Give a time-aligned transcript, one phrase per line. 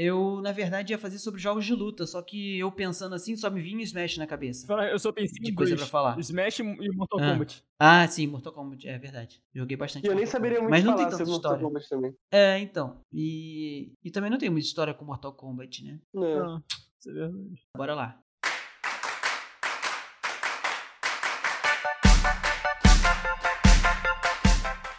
[0.00, 3.50] Eu, na verdade, ia fazer sobre jogos de luta, só que eu pensando assim, só
[3.50, 4.64] me vinha Smash na cabeça.
[4.92, 6.16] Eu só pensei De em coisa pra falar.
[6.20, 7.32] Smash e Mortal Ah.
[7.32, 7.64] Kombat.
[7.80, 9.42] Ah, sim, Mortal Kombat, é verdade.
[9.52, 10.04] Joguei bastante.
[10.04, 10.70] E eu nem Mortal saberia Kombat.
[10.70, 11.66] muito Mas não falar tem tanta sobre Mortal história.
[11.66, 12.16] Kombat também.
[12.30, 13.00] É, então.
[13.12, 15.98] E, e também não tem muita história com Mortal Kombat, né?
[16.14, 16.56] Não.
[16.56, 16.62] Ah,
[17.00, 17.62] isso é verdade.
[17.76, 18.20] Bora lá.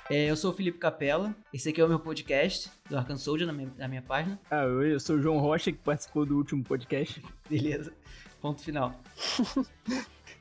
[0.10, 3.46] É, eu sou o Felipe Capella, esse aqui é o meu podcast do Arcan Soldier
[3.46, 4.40] na minha, na minha página.
[4.50, 7.24] Ah, oi, eu sou o João Rocha, que participou do último podcast.
[7.50, 7.94] Beleza.
[8.42, 8.96] Ponto final.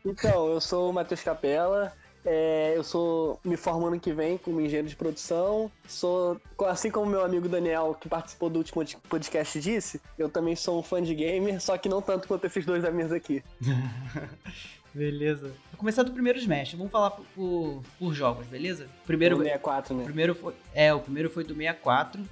[0.05, 1.93] Então, eu sou o Matheus Capella.
[2.25, 5.71] é, eu sou me formo ano que vem como engenheiro de produção.
[5.89, 10.79] Sou, assim como meu amigo Daniel, que participou do último podcast, disse, eu também sou
[10.79, 13.43] um fã de gamer, só que não tanto quanto esses dois amigos aqui.
[14.95, 15.49] Beleza.
[15.71, 16.75] Vou começar do primeiro Smash.
[16.75, 18.89] Vamos falar por, por, por jogos, beleza?
[19.07, 20.05] Primeiro, 64, o né?
[20.05, 20.55] primeiro foi.
[20.75, 22.23] É, o primeiro foi do 64.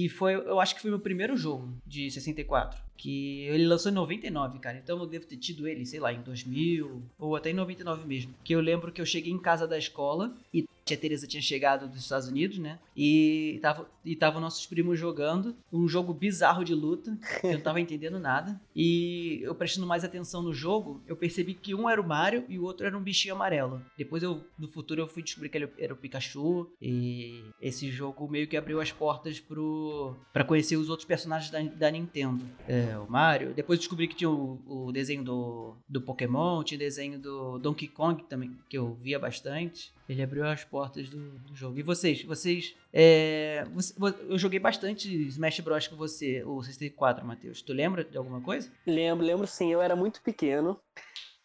[0.00, 2.80] Que foi, eu acho que foi meu primeiro jogo de 64.
[2.96, 4.78] Que ele lançou em 99, cara.
[4.82, 8.34] Então eu devo ter tido ele, sei lá, em 2000 ou até em 99 mesmo.
[8.42, 11.88] Que eu lembro que eu cheguei em casa da escola e tia Teresa tinha chegado
[11.88, 12.78] dos Estados Unidos, né?
[12.96, 17.16] E tava, e tava nossos primos jogando um jogo bizarro de luta.
[17.40, 18.60] que Eu não tava entendendo nada.
[18.74, 22.58] E eu prestando mais atenção no jogo, eu percebi que um era o Mario e
[22.58, 23.82] o outro era um bichinho amarelo.
[23.96, 26.70] Depois eu, no futuro, eu fui descobrir que ele era o Pikachu.
[26.80, 31.60] E esse jogo meio que abriu as portas pro para conhecer os outros personagens da,
[31.62, 32.44] da Nintendo.
[32.66, 33.54] É, o Mario.
[33.54, 37.58] Depois eu descobri que tinha o, o desenho do, do Pokémon, tinha o desenho do
[37.58, 39.92] Donkey Kong também, que eu via bastante.
[40.10, 41.78] Ele abriu as portas do, do jogo.
[41.78, 42.24] E vocês?
[42.24, 42.74] Vocês.
[42.92, 45.86] É, você- vo- eu joguei bastante Smash Bros.
[45.86, 47.62] com você, o 64, Matheus.
[47.62, 48.72] Tu lembra de alguma coisa?
[48.84, 50.76] Lembro, lembro sim, eu era muito pequeno.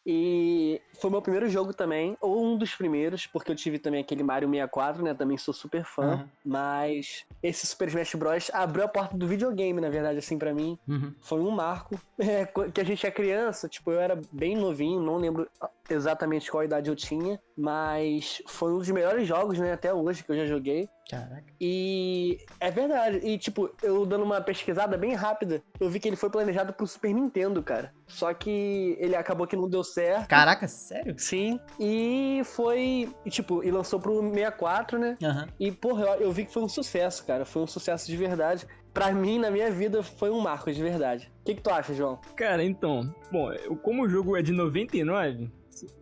[0.06, 4.22] E foi meu primeiro jogo também, ou um dos primeiros, porque eu tive também aquele
[4.24, 5.14] Mario 64, né?
[5.14, 6.04] Também sou super fã.
[6.04, 6.30] Aham.
[6.46, 8.52] Mas esse Super Smash Bros.
[8.54, 10.78] abriu a porta do videogame, na verdade, assim, pra mim.
[10.88, 11.14] Uhum.
[11.20, 12.00] Foi um marco.
[12.18, 15.50] É, qu- que a gente é criança, tipo, eu era bem novinho, não lembro
[15.90, 17.38] exatamente qual idade eu tinha.
[17.58, 19.74] Mas foi um dos melhores jogos, né?
[19.74, 20.88] Até hoje que eu já joguei.
[21.10, 21.44] Caraca.
[21.60, 23.18] E é verdade.
[23.22, 26.88] E, tipo, eu dando uma pesquisada bem rápida, eu vi que ele foi planejado pro
[26.88, 27.94] Super Nintendo, cara.
[28.08, 30.28] Só que ele acabou que não deu certo.
[30.28, 31.16] Caraca, sério?
[31.18, 31.60] Sim.
[31.80, 33.10] E foi.
[33.26, 35.18] E, tipo, e lançou pro 64, né?
[35.24, 35.48] Aham.
[35.60, 37.46] E, porra, eu, eu vi que foi um sucesso, cara.
[37.46, 38.68] Foi um sucesso de verdade.
[38.94, 41.30] Pra mim, na minha vida, foi um marco de verdade.
[41.42, 42.18] O que, que tu acha, João?
[42.36, 45.52] Cara, então, bom, eu- como o jogo é de 99, c-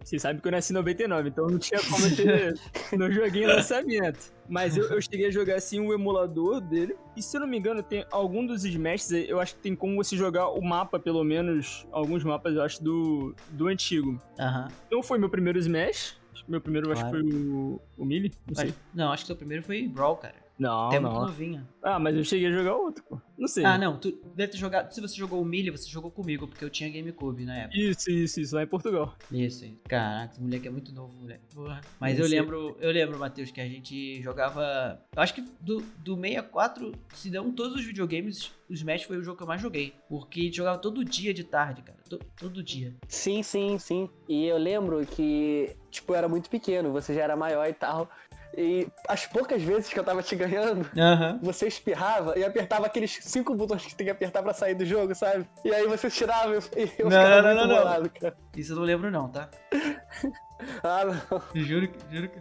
[0.03, 2.59] você sabe que eu nasci em 99, então não tinha como eu ter.
[2.97, 4.31] não joguei lançamento.
[4.47, 6.95] Mas eu, eu cheguei a jogar assim o emulador dele.
[7.15, 9.95] E se eu não me engano, tem algum dos Smash, eu acho que tem como
[9.95, 14.21] você jogar o mapa, pelo menos, alguns mapas, eu acho, do, do antigo.
[14.39, 14.67] Aham.
[14.87, 16.17] Então foi meu primeiro Smash.
[16.33, 17.25] Acho Meu primeiro acho que Claro.
[17.29, 18.65] foi o, o Melee, não sei.
[18.65, 20.35] Mas- Não, acho que seu primeiro foi Brawl, cara.
[20.57, 21.21] Não, Até muito não.
[21.21, 21.67] novinho.
[21.81, 23.19] Ah, mas eu cheguei a jogar outro, pô.
[23.37, 23.65] Não sei.
[23.65, 23.97] Ah, não.
[23.97, 24.91] Tu deve ter jogado.
[24.91, 27.77] Se você jogou o Millie, você jogou comigo, porque eu tinha GameCube na época.
[27.77, 29.15] Isso, isso, isso, lá em Portugal.
[29.31, 29.75] Isso, isso.
[29.89, 31.41] Caraca, esse moleque é muito novo, moleque.
[31.53, 31.81] Porra.
[31.99, 35.01] Mas Eu eu lembro, eu lembro, Matheus, que a gente jogava.
[35.15, 39.23] Eu acho que do, do 64, se não todos os videogames, o Smash foi o
[39.23, 39.93] jogo que eu mais joguei.
[40.07, 41.97] Porque a gente jogava todo dia de tarde, cara.
[42.09, 42.93] To- todo dia.
[43.07, 44.07] Sim, sim, sim.
[44.29, 48.09] E eu lembro que, tipo, eu era muito pequeno, você já era maior e tal.
[48.55, 51.39] E as poucas vezes que eu tava te ganhando, Aham.
[51.41, 55.15] você espirrava e apertava aqueles cinco botões que tem que apertar pra sair do jogo,
[55.15, 55.47] sabe?
[55.63, 57.75] E aí você tirava e eu, Não, ficava não, muito não, não.
[57.77, 58.37] bolado, cara.
[58.55, 59.49] Isso eu não lembro, não, tá?
[60.81, 61.41] Ah, não.
[61.61, 61.99] Juro que.
[62.15, 62.39] Juro que...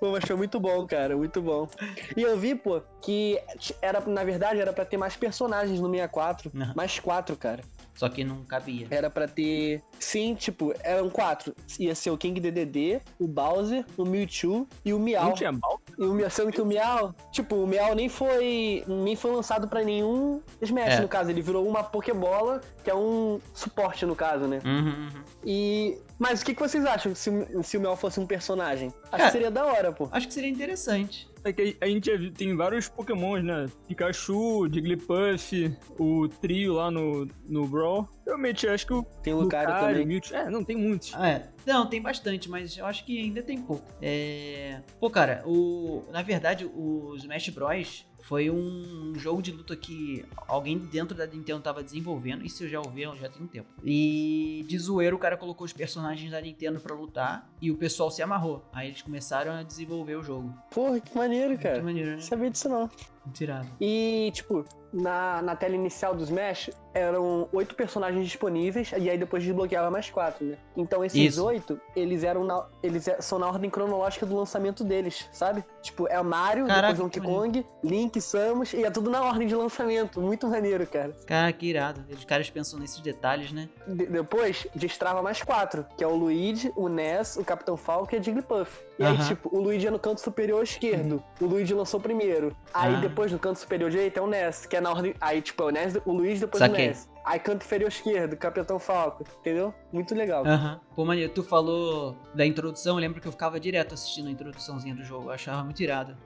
[0.00, 1.68] Pô, mas foi muito bom, cara, muito bom.
[2.16, 3.38] E eu vi, pô, que
[3.82, 6.50] era, na verdade, era pra ter mais personagens no 64.
[6.54, 6.72] Aham.
[6.74, 7.62] Mais quatro, cara.
[7.94, 8.86] Só que não cabia.
[8.90, 9.82] Era pra ter.
[10.00, 11.54] Sim, tipo, eram quatro.
[11.78, 15.24] Ia ser o King DDD, o Bowser, o Mewtwo e o Meow.
[15.26, 15.80] Não tinha mal?
[15.98, 19.68] E o Meow, sendo que o Meow, tipo, o Meow nem foi, nem foi lançado
[19.68, 21.00] pra nenhum Smash, É.
[21.00, 21.30] no caso.
[21.30, 24.60] Ele virou uma Pokébola, que é um suporte, no caso, né?
[24.64, 25.22] Uhum, uhum.
[25.44, 25.98] E.
[26.18, 28.88] Mas o que, que vocês acham se, o- se o Meow fosse um personagem?
[28.88, 30.08] Acho Cara, que seria da hora, pô.
[30.12, 31.28] Acho que seria interessante.
[31.44, 33.66] É que a gente tem vários pokémons, né?
[33.88, 38.08] Pikachu, Jigglypuff, o trio lá no, no Brawl.
[38.24, 40.06] Realmente, acho que o Tem o Lucario também.
[40.06, 40.34] Mewtwo...
[40.34, 41.12] É, não, tem muitos.
[41.14, 41.48] Ah, é.
[41.66, 43.84] Não, tem bastante, mas eu acho que ainda tem pouco.
[44.00, 44.80] É...
[44.98, 46.04] Pô, cara, o...
[46.10, 48.06] na verdade, o Smash Bros.
[48.20, 52.44] foi um jogo de luta que alguém dentro da Nintendo tava desenvolvendo.
[52.44, 53.68] Isso eu já ouvi já tem um tempo.
[53.84, 58.10] E de zoeiro o cara colocou os personagens da Nintendo pra lutar e o pessoal
[58.10, 58.68] se amarrou.
[58.72, 60.52] Aí eles começaram a desenvolver o jogo.
[60.70, 61.74] Porra, que maneiro, cara.
[61.74, 62.16] Muito maneiro, né?
[62.16, 62.90] Não sabia disso não.
[63.32, 63.68] Tirado.
[63.80, 69.42] E, tipo, na, na tela inicial do Smash, eram oito personagens disponíveis, e aí depois
[69.42, 70.56] desbloqueava mais quatro, né?
[70.76, 75.26] Então esses oito, eles eram na, eles é- são na ordem cronológica do lançamento deles,
[75.32, 75.64] sabe?
[75.80, 79.46] Tipo, é o Mario, Caraca, depois Donkey Kong, Link, Samus, e é tudo na ordem
[79.48, 80.20] de lançamento.
[80.20, 81.14] Muito maneiro, cara.
[81.26, 82.04] Cara, que irado.
[82.10, 83.68] Os caras pensam nesses detalhes, né?
[83.86, 88.18] De- depois, destrava mais quatro, que é o Luigi, o Ness, o Capitão Falcon e
[88.18, 88.78] a Jigglypuff.
[88.98, 89.26] E aí, Aham.
[89.28, 91.22] tipo, o Luigi é no canto superior esquerdo.
[91.40, 92.54] O Luigi lançou primeiro.
[92.74, 93.00] Aí Ah.
[93.00, 95.14] depois, no canto superior direito, é o Ness, que é na ordem...
[95.20, 96.84] Aí, tipo, é o Ness, o Luigi, depois Saquei.
[96.84, 97.08] o Ness.
[97.24, 99.24] Aí, canto inferior esquerdo, Capitão Falcon.
[99.40, 99.72] Entendeu?
[99.92, 100.44] Muito legal.
[100.44, 100.80] Aham.
[100.94, 104.94] Pô, maneiro, tu falou da introdução, eu lembro que eu ficava direto assistindo a introduçãozinha
[104.94, 105.28] do jogo.
[105.28, 106.16] Eu achava muito irado.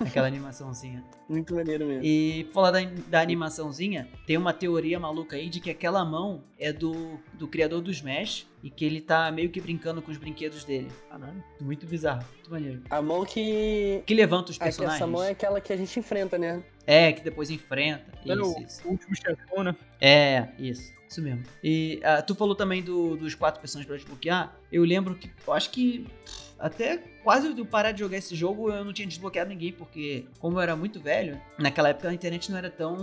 [0.00, 1.04] Aquela animaçãozinha.
[1.28, 2.04] Muito maneiro mesmo.
[2.04, 6.72] E falar da, da animaçãozinha, tem uma teoria maluca aí de que aquela mão é
[6.72, 10.64] do, do criador do Smash e que ele tá meio que brincando com os brinquedos
[10.64, 10.88] dele.
[11.08, 11.42] Caralho.
[11.60, 12.82] Muito bizarro, muito maneiro.
[12.90, 14.02] A mão que...
[14.06, 14.96] Que levanta os é personagens.
[15.00, 16.62] essa mão é aquela que a gente enfrenta, né?
[16.86, 18.04] É, que depois enfrenta.
[18.26, 18.88] É Isso, o isso.
[18.88, 19.76] último chefão, né?
[20.00, 20.92] É, isso.
[21.08, 21.42] Isso mesmo.
[21.64, 24.54] E ah, tu falou também do- dos quatro personagens pra desbloquear.
[24.70, 26.06] Eu lembro que, eu acho que
[26.58, 30.56] até quase eu parar de jogar esse jogo eu não tinha desbloqueado ninguém, porque como
[30.56, 32.96] eu era muito velho, naquela época a internet não era tão.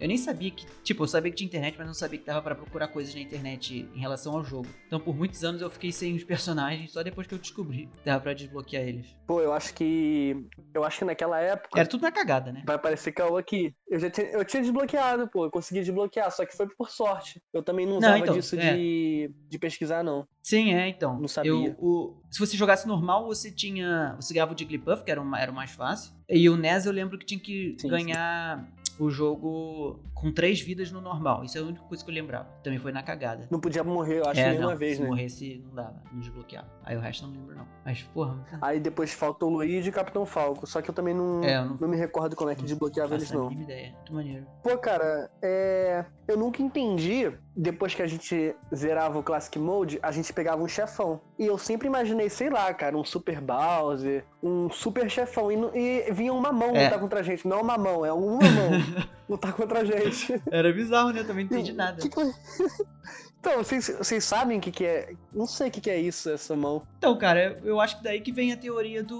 [0.00, 0.66] Eu nem sabia que.
[0.82, 3.20] Tipo, eu sabia que tinha internet, mas não sabia que dava pra procurar coisas na
[3.20, 4.68] internet em relação ao jogo.
[4.86, 8.04] Então por muitos anos eu fiquei sem os personagens, só depois que eu descobri que
[8.04, 9.14] dava pra desbloquear eles.
[9.26, 10.36] Pô, eu acho que...
[10.72, 11.78] Eu acho que naquela época...
[11.78, 12.62] Era tudo na cagada, né?
[12.66, 13.74] Vai aparecer caô aqui.
[13.88, 15.46] Eu já tinha, eu tinha desbloqueado, pô.
[15.46, 17.40] Eu consegui desbloquear, só que foi por sorte.
[17.52, 18.74] Eu também não Não, usava então, disso é.
[18.74, 20.26] de, de pesquisar, não.
[20.44, 21.18] Sim, é, então.
[21.18, 21.50] Não sabia.
[21.50, 24.14] Eu- o- se você jogasse normal, você tinha.
[24.20, 26.12] Você ganhava o Jigglypuff, que era o, era o mais fácil.
[26.28, 28.68] E o NES eu lembro que tinha que Sim, ganhar
[28.98, 31.44] o jogo com três vidas no normal.
[31.44, 32.46] Isso é a única coisa que eu lembrava.
[32.62, 33.48] Também foi na cagada.
[33.50, 35.08] Não podia morrer, eu acho, é, nenhuma não, vez, se né?
[35.08, 36.68] morresse, não dava, não desbloqueava.
[36.84, 37.66] Aí o resto eu não lembro, não.
[37.84, 40.66] Mas, porra, Aí depois faltou o Luigi e o Capitão Falco.
[40.66, 42.66] Só que eu também não, É, eu não- não me recordo como é que não
[42.66, 43.48] desbloqueava eles, não.
[43.48, 43.92] mínima ideia.
[43.96, 44.46] Muito maneiro.
[44.62, 46.04] Pô, cara, é...
[46.28, 47.32] eu nunca entendi.
[47.56, 51.20] Depois que a gente zerava o Classic Mode, a gente pegava um chefão.
[51.38, 55.52] E eu sempre imaginei, sei lá, cara, um Super Bowser, um super chefão.
[55.52, 56.84] E, e vinha uma mão É.
[56.84, 57.46] lutar contra a gente.
[57.46, 58.70] Não uma mão, é uma mão
[59.28, 60.40] lutar contra a gente.
[60.50, 61.20] Era bizarro, né?
[61.20, 62.02] Eu também não entendi nada.
[62.02, 62.20] Que que-
[63.38, 65.12] Então, vocês, vocês sabem o que, que é.
[65.30, 66.82] Não sei o que, que é isso, essa mão.
[66.96, 69.14] Então, cara, eu acho que daí que vem a teoria do,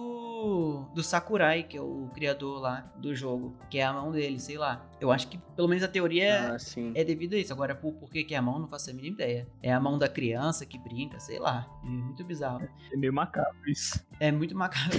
[0.95, 4.59] do Sakurai, que é o criador lá do jogo, que é a mão dele, sei
[4.59, 4.89] lá.
[5.01, 6.57] Eu acho que pelo menos a teoria é, Ah,
[6.95, 7.53] é devido a isso.
[7.53, 9.49] Agora, por, por que, que é a mão, não faço a mínima ideia.
[9.63, 11.67] É a mão da criança que brinca, sei lá.
[11.83, 12.69] É muito bizarro.
[12.93, 14.05] É meio macabro isso.
[14.21, 14.99] É muito macabro.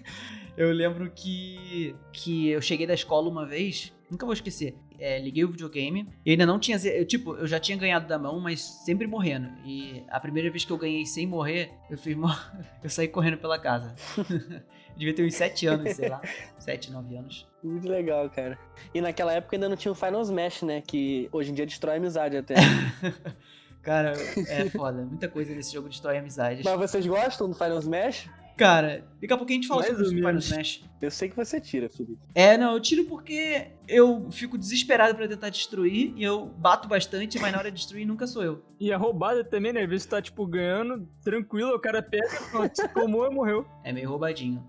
[0.56, 4.74] eu lembro que, que eu cheguei da escola uma vez, nunca vou esquecer.
[4.98, 6.76] É, liguei o videogame e ainda não tinha.
[6.78, 9.48] Eu, tipo, eu já tinha ganhado da mão, mas sempre morrendo.
[9.64, 12.16] E a primeira vez que eu ganhei sem morrer, eu fiz.
[12.82, 13.94] eu saí correndo pela casa.
[14.96, 16.20] Devia ter uns 7 anos, sei lá.
[16.58, 17.48] 7, 9 anos.
[17.62, 18.58] Muito legal, cara.
[18.92, 20.82] E naquela época ainda não tinha o Final Smash, né?
[20.82, 22.54] Que hoje em dia destrói amizade até.
[23.82, 24.12] Cara,
[24.48, 25.04] é foda.
[25.04, 26.64] Muita coisa nesse jogo destrói amizades.
[26.64, 28.28] Mas vocês gostam do Final Smash?
[28.60, 30.50] Cara, daqui a pouco a gente fala Mais sobre o menos.
[30.50, 30.84] Smash.
[31.00, 32.18] Eu sei que você tira, Felipe.
[32.34, 37.38] É, não, eu tiro porque eu fico desesperado pra tentar destruir e eu bato bastante,
[37.38, 38.62] mas na hora de destruir nunca sou eu.
[38.78, 39.82] E a roubada também, né?
[39.82, 42.28] Às vezes tu tá, tipo, ganhando, tranquilo, o cara pega,
[42.92, 43.66] tomou e morreu.
[43.82, 44.62] É meio roubadinho.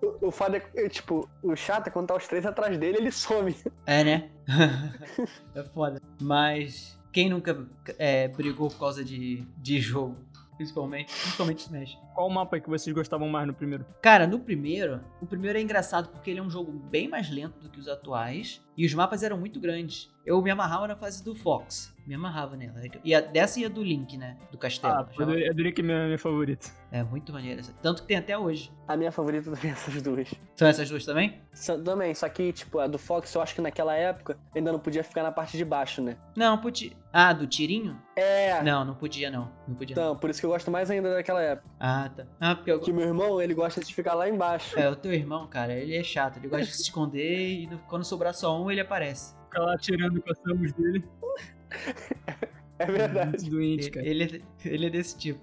[0.00, 2.98] O, o foda é, é, tipo, o chato é quando tá os três atrás dele,
[2.98, 3.52] ele some.
[3.84, 4.30] É, né?
[5.56, 6.00] é foda.
[6.22, 7.66] Mas quem nunca
[7.98, 10.16] é, brigou por causa de, de jogo?
[10.58, 11.96] Principalmente, principalmente Smash.
[12.16, 13.86] Qual mapa que vocês gostavam mais no primeiro?
[14.02, 17.60] Cara, no primeiro, o primeiro é engraçado porque ele é um jogo bem mais lento
[17.60, 20.10] do que os atuais e os mapas eram muito grandes.
[20.26, 22.80] Eu me amarrava na fase do Fox, me amarrava nela.
[23.04, 24.38] E a, dessa e a do Link, né?
[24.50, 24.94] Do castelo.
[24.94, 26.68] Ah, a do Link é minha, minha favorita.
[26.90, 27.70] É muito maneiro essa.
[27.82, 28.72] Tanto que tem até hoje.
[28.88, 30.32] A minha favorita também é essas duas.
[30.56, 31.38] São essas duas também?
[31.52, 34.78] Só- Também, só que, tipo, a do Fox, eu acho que naquela época ainda não
[34.78, 36.16] podia ficar na parte de baixo, né?
[36.34, 36.92] Não, podia.
[37.12, 38.00] Ah, do tirinho?
[38.16, 38.62] É.
[38.62, 39.52] Não, não podia não.
[39.66, 39.94] Não podia.
[39.94, 40.02] não.
[40.02, 41.68] Então, por isso que eu gosto mais ainda daquela época.
[41.78, 42.26] Ah, tá.
[42.40, 42.80] Ah, porque eu...
[42.80, 44.78] Que meu irmão, ele gosta de ficar lá embaixo.
[44.78, 46.38] É, o teu irmão, cara, ele é chato.
[46.38, 49.34] Ele gosta de se esconder e quando sobrar só um, ele aparece.
[49.44, 51.04] Ficar lá tirando com as dele.
[52.78, 53.30] É verdade.
[53.42, 54.06] Muito doente, cara.
[54.06, 55.40] Ele, ele, é, ele é desse tipo.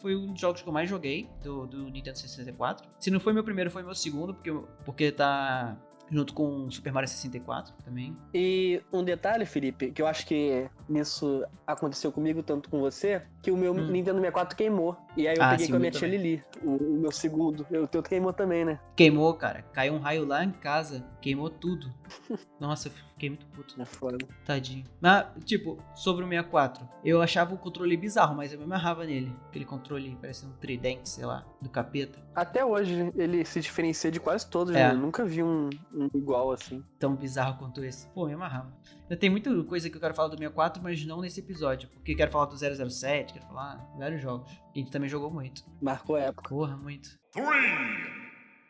[0.00, 2.88] Foi um dos jogos que eu mais joguei do, do Nintendo 64.
[2.98, 4.52] Se não foi meu primeiro, foi meu segundo, porque,
[4.84, 5.76] porque tá
[6.10, 8.14] junto com Super Mario 64 também.
[8.34, 13.50] E um detalhe, Felipe, que eu acho que nisso aconteceu comigo, tanto com você, que
[13.50, 13.86] o meu Hum.
[13.86, 14.96] Nintendo 64 queimou.
[15.16, 17.66] E aí eu Ah, peguei com a minha tia Lili, o, o meu segundo.
[17.70, 18.80] O teu queimou também, né?
[18.96, 19.62] Queimou, cara.
[19.72, 21.92] Caiu um raio lá em casa, queimou tudo.
[22.58, 23.80] Nossa, eu fiquei muito puto.
[23.80, 24.16] É foda.
[24.44, 24.84] Tadinho.
[25.00, 29.34] Mas, tipo, sobre o 64, eu achava o controle bizarro, mas eu me amarrava nele.
[29.48, 32.18] Aquele controle parece um tridente, sei lá, do capeta.
[32.34, 34.88] Até hoje ele se diferencia de quase todos, É.
[34.88, 34.94] né?
[34.94, 36.82] Eu nunca vi um, um igual assim.
[36.98, 38.06] Tão bizarro quanto esse.
[38.08, 38.72] Pô, me amarrava.
[39.12, 41.86] Eu tenho muita coisa que eu quero falar do 64, mas não nesse episódio.
[41.90, 44.50] Porque quero falar do 007, quero falar vários jogos.
[44.74, 45.62] A gente também jogou muito.
[45.82, 46.48] Marcou a época.
[46.48, 47.10] Porra, muito.
[47.30, 47.44] Three,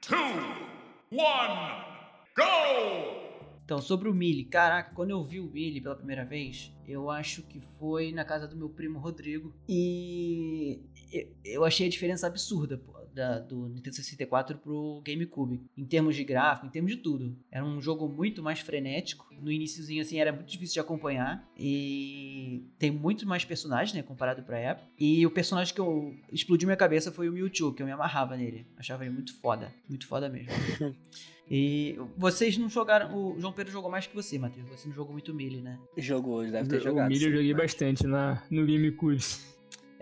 [0.00, 0.16] two,
[1.12, 1.84] one,
[2.36, 3.22] go!
[3.64, 7.44] Então, sobre o Mili, caraca, quando eu vi o Mili pela primeira vez, eu acho
[7.44, 9.54] que foi na casa do meu primo Rodrigo.
[9.68, 15.60] E eu- eu achei a diferença absurda pô, da- do Nintendo 64 pro GameCube.
[15.76, 17.36] Em termos de gráfico, em termos de tudo.
[17.50, 19.26] Era um jogo muito mais frenético.
[19.40, 21.46] No iníciozinho, assim, era muito difícil de acompanhar.
[21.58, 24.88] E tem muito mais personagens, né, comparado pra época.
[24.98, 28.36] E o personagem que eu explodiu minha cabeça foi o Mewtwo, que eu me amarrava
[28.36, 28.66] nele.
[28.76, 29.72] Achava ele muito foda.
[29.88, 30.48] Muito foda mesmo.
[31.54, 33.14] E vocês não jogaram.
[33.14, 34.66] O João Pedro jogou mais que você, Matheus.
[34.70, 35.78] Você não jogou muito Melee, né?
[35.98, 37.08] Jogou deve ter O jogado.
[37.10, 39.18] milho eu joguei bastante na, no GameCube.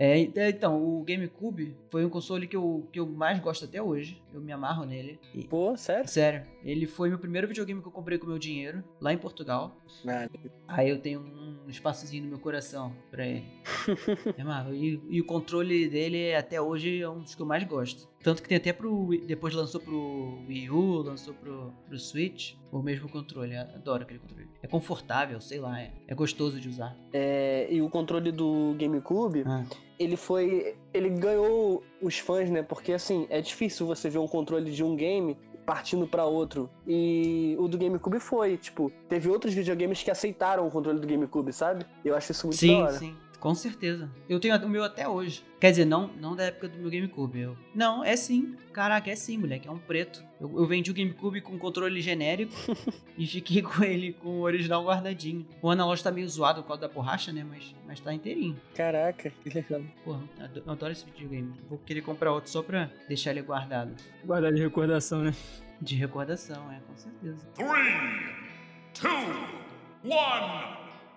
[0.03, 3.83] É, é, então, o GameCube foi um console que eu, que eu mais gosto até
[3.83, 4.19] hoje.
[4.33, 5.21] Eu me amarro nele.
[5.35, 6.09] E- Pô, sério?
[6.09, 9.77] sério, ele foi meu primeiro videogame que eu comprei com meu dinheiro, lá em Portugal.
[10.09, 10.27] Ah,
[10.69, 13.45] Aí eu tenho um espaçozinho no meu coração pra ele.
[14.39, 17.63] É, mano, e, e o controle dele até hoje é um dos que eu mais
[17.65, 18.09] gosto.
[18.23, 19.09] Tanto que tem até pro.
[19.27, 22.55] Depois lançou pro Wii U, lançou pro, pro Switch.
[22.71, 23.55] O mesmo controle.
[23.55, 24.49] eu Adoro aquele controle.
[24.63, 26.95] É confortável, sei lá, é, é gostoso de usar.
[27.13, 29.65] é, e o controle do GameCube, Ah.
[29.99, 30.77] ele foi.
[30.93, 32.63] Ele ganhou os fãs, né?
[32.63, 36.69] Porque assim, é difícil você ver um controle de um game partindo pra outro.
[36.87, 41.53] E o do GameCube foi, tipo, teve outros videogames que aceitaram o controle do GameCube,
[41.53, 41.87] sabe?
[42.05, 42.93] Eu acho isso muito da Sim, hora.
[42.93, 43.17] sim.
[43.41, 44.11] Com certeza.
[44.29, 45.43] Eu tenho o meu até hoje.
[45.59, 47.41] Quer dizer, não, não da época do meu GameCube.
[47.41, 47.57] Eu...
[47.75, 48.55] Não, é sim.
[48.73, 49.67] Caraca, é sim, moleque.
[49.67, 50.23] É um preto.
[50.39, 52.53] Eu, eu vendi o GameCube com controle genérico
[53.17, 55.47] e fiquei com ele com o original guardadinho.
[55.63, 57.43] O analógico tá meio zoado por causa da borracha, né?
[57.49, 58.61] Mas, mas tá inteirinho.
[58.75, 59.83] Caraca, que legal.
[60.05, 61.53] Porra, eu ado- eu adoro esse videogame.
[61.69, 63.95] Vou querer comprar outro só pra deixar ele guardado.
[64.25, 65.35] Guardar de recordação, né?
[65.81, 67.47] De recordação, é, com certeza.
[67.55, 68.35] Three,
[68.93, 69.09] two,
[70.05, 70.77] one,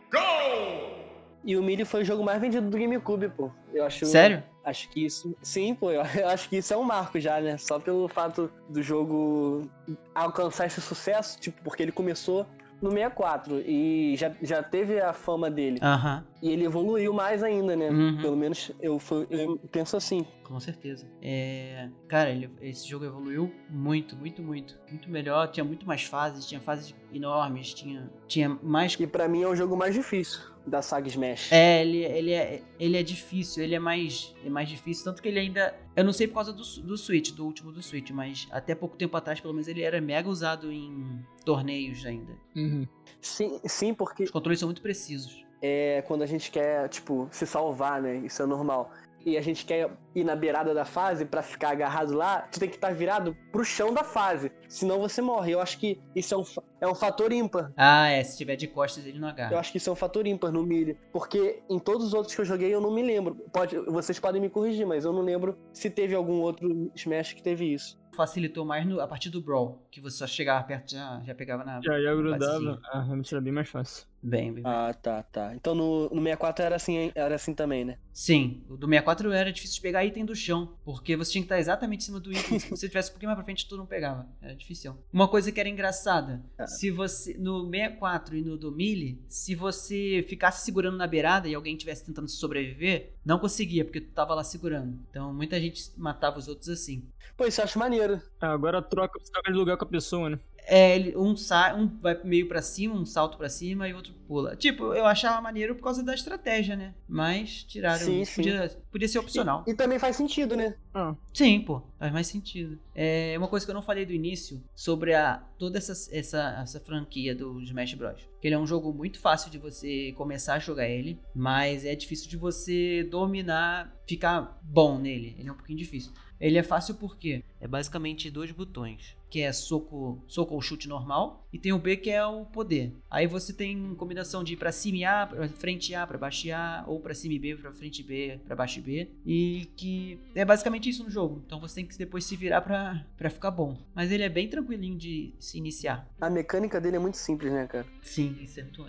[0.09, 1.02] go!
[1.43, 3.51] E o Melee foi o jogo mais vendido do GameCube, pô.
[3.73, 4.05] Eu acho.
[4.05, 4.43] Sério?
[4.63, 5.35] Acho que isso.
[5.41, 7.57] Sim, pô, eu eu acho que isso é um marco já, né?
[7.57, 9.69] Só pelo fato do jogo
[10.15, 12.45] alcançar esse sucesso, tipo, porque ele começou
[12.81, 15.79] no 64 e já, já teve a fama dele.
[15.81, 17.89] Aham, E ele evoluiu mais ainda, né?
[17.89, 18.17] Uhum.
[18.21, 20.25] Pelo menos eu, eu penso assim.
[20.43, 21.09] com certeza.
[21.21, 24.77] É, cara, ele- esse jogo evoluiu muito, muito, muito.
[24.89, 25.47] Muito melhor.
[25.49, 29.55] Tinha muito mais fases, tinha fases enormes, tinha, tinha mais Que pra mim é o
[29.55, 31.49] jogo mais difícil da saga Smash.
[31.51, 35.29] É, ele, ele, é, ele é difícil, ele é mais, é mais difícil, tanto que
[35.29, 35.73] ele ainda.
[35.95, 38.97] Eu não sei por causa do, do Switch, do último do Switch, mas até pouco
[38.97, 42.33] tempo atrás, pelo menos, ele era mega usado em torneios ainda.
[42.53, 42.85] Uhum.
[43.21, 45.41] Sim, sim, porque Os controles são muito precisos.
[45.65, 48.17] É quando a gente quer, tipo, se salvar, né?
[48.17, 48.91] Isso é normal.
[49.25, 52.67] E a gente quer ir na beirada da fase pra ficar agarrado lá, tu tem
[52.67, 54.51] que estar virado pro chão da fase.
[54.67, 55.53] Senão você morre.
[55.53, 56.43] Eu acho que isso é um,
[56.81, 57.71] é um fator ímpar.
[57.77, 59.57] Ah, é, se tiver de costas ele não Eu agarra.
[59.59, 60.97] acho que isso é um fator ímpar no Melee.
[61.13, 63.35] Porque em todos os outros que eu joguei eu não me lembro.
[63.53, 67.41] Pode, vocês podem me corrigir, mas eu não lembro se teve algum outro Smash que
[67.41, 67.97] teve isso.
[68.17, 71.63] Facilitou mais no- a partir do Brawl, que você só chegava perto já, já pegava
[71.63, 71.79] na.
[71.81, 72.77] Já, já grudava.
[72.91, 74.05] Ah, realmente era bem mais fácil.
[74.25, 74.63] Bem, bem.
[74.65, 75.53] Ah, tá, tá.
[75.53, 77.97] Então no, no 64 era assim, era assim também, né?
[78.13, 81.45] Sim, o do 64 era difícil de pegar item do chão, porque você tinha que
[81.47, 82.57] estar exatamente em cima do item.
[82.59, 84.25] Se você tivesse um pouquinho mais pra frente, tu não pegava.
[84.41, 84.95] Era difícil.
[85.11, 86.65] Uma coisa que era engraçada, Ah.
[86.67, 91.53] se você no 64 e no do Melee, se você ficasse segurando na beirada e
[91.55, 94.97] alguém estivesse tentando sobreviver, não conseguia, porque tu tava lá segurando.
[95.09, 97.03] Então muita gente matava os outros assim.
[97.35, 98.21] Pô, isso eu acho maneiro.
[98.39, 100.39] Ah, agora troca, troca de lugar com a pessoa, né?
[100.65, 104.13] É, ele- um sai, um vai meio pra cima, um salto pra cima e outro
[104.27, 104.55] pula.
[104.55, 106.93] Tipo, eu achava maneiro por causa da estratégia, né?
[107.07, 108.05] Mas tiraram.
[108.05, 108.31] Sim, isso.
[108.33, 108.43] sim.
[108.43, 109.63] Podia, podia ser opcional.
[109.67, 110.75] E, e também faz sentido, né?
[110.93, 112.79] Ah, Sim, pô, faz mais sentido.
[112.95, 116.79] É uma coisa que eu não falei do início sobre a toda essa, essa, essa
[116.79, 118.21] franquia do Smash Bros.
[118.43, 121.95] Que ele é um jogo muito fácil de você começar a jogar ele, mas é
[121.95, 125.33] difícil de você dominar, ficar bom nele.
[125.39, 126.11] Ele é um pouquinho difícil.
[126.41, 129.15] Ele é fácil porque é basicamente dois botões.
[129.33, 132.93] que é soco, soco ou chute normal, e tem o B, que é o poder.
[133.09, 136.53] Aí você tem combinação de ir pra cima e A, pra frente A, pra baixo
[136.53, 140.45] A, ou pra cima e B, pra frente B, pra baixo B, e que é
[140.45, 141.41] basicamente isso no jogo.
[141.47, 143.75] Então você tem que depois se virar pra, pra ficar bom.
[143.95, 146.07] Mas ele é bem tranquilinho de se iniciar.
[146.21, 147.87] A mecânica dele é muito simples, né, cara?
[148.03, 148.32] Sim,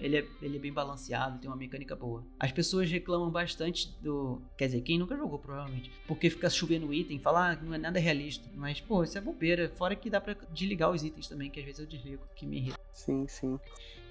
[0.00, 2.24] ele, é, ele é bem balanceado, tem uma mecânica boa.
[2.38, 4.40] As pessoas reclamam bastante do.
[4.56, 5.90] Quer dizer, quem nunca jogou, provavelmente.
[6.06, 8.48] Porque fica chovendo item, fala ah, não é nada realista.
[8.54, 9.70] Mas, pô, isso é bobeira.
[9.76, 12.58] Fora que dá pra desligar os itens também, que às vezes eu desligo, que me
[12.58, 12.78] irrita.
[12.92, 13.58] Sim, sim.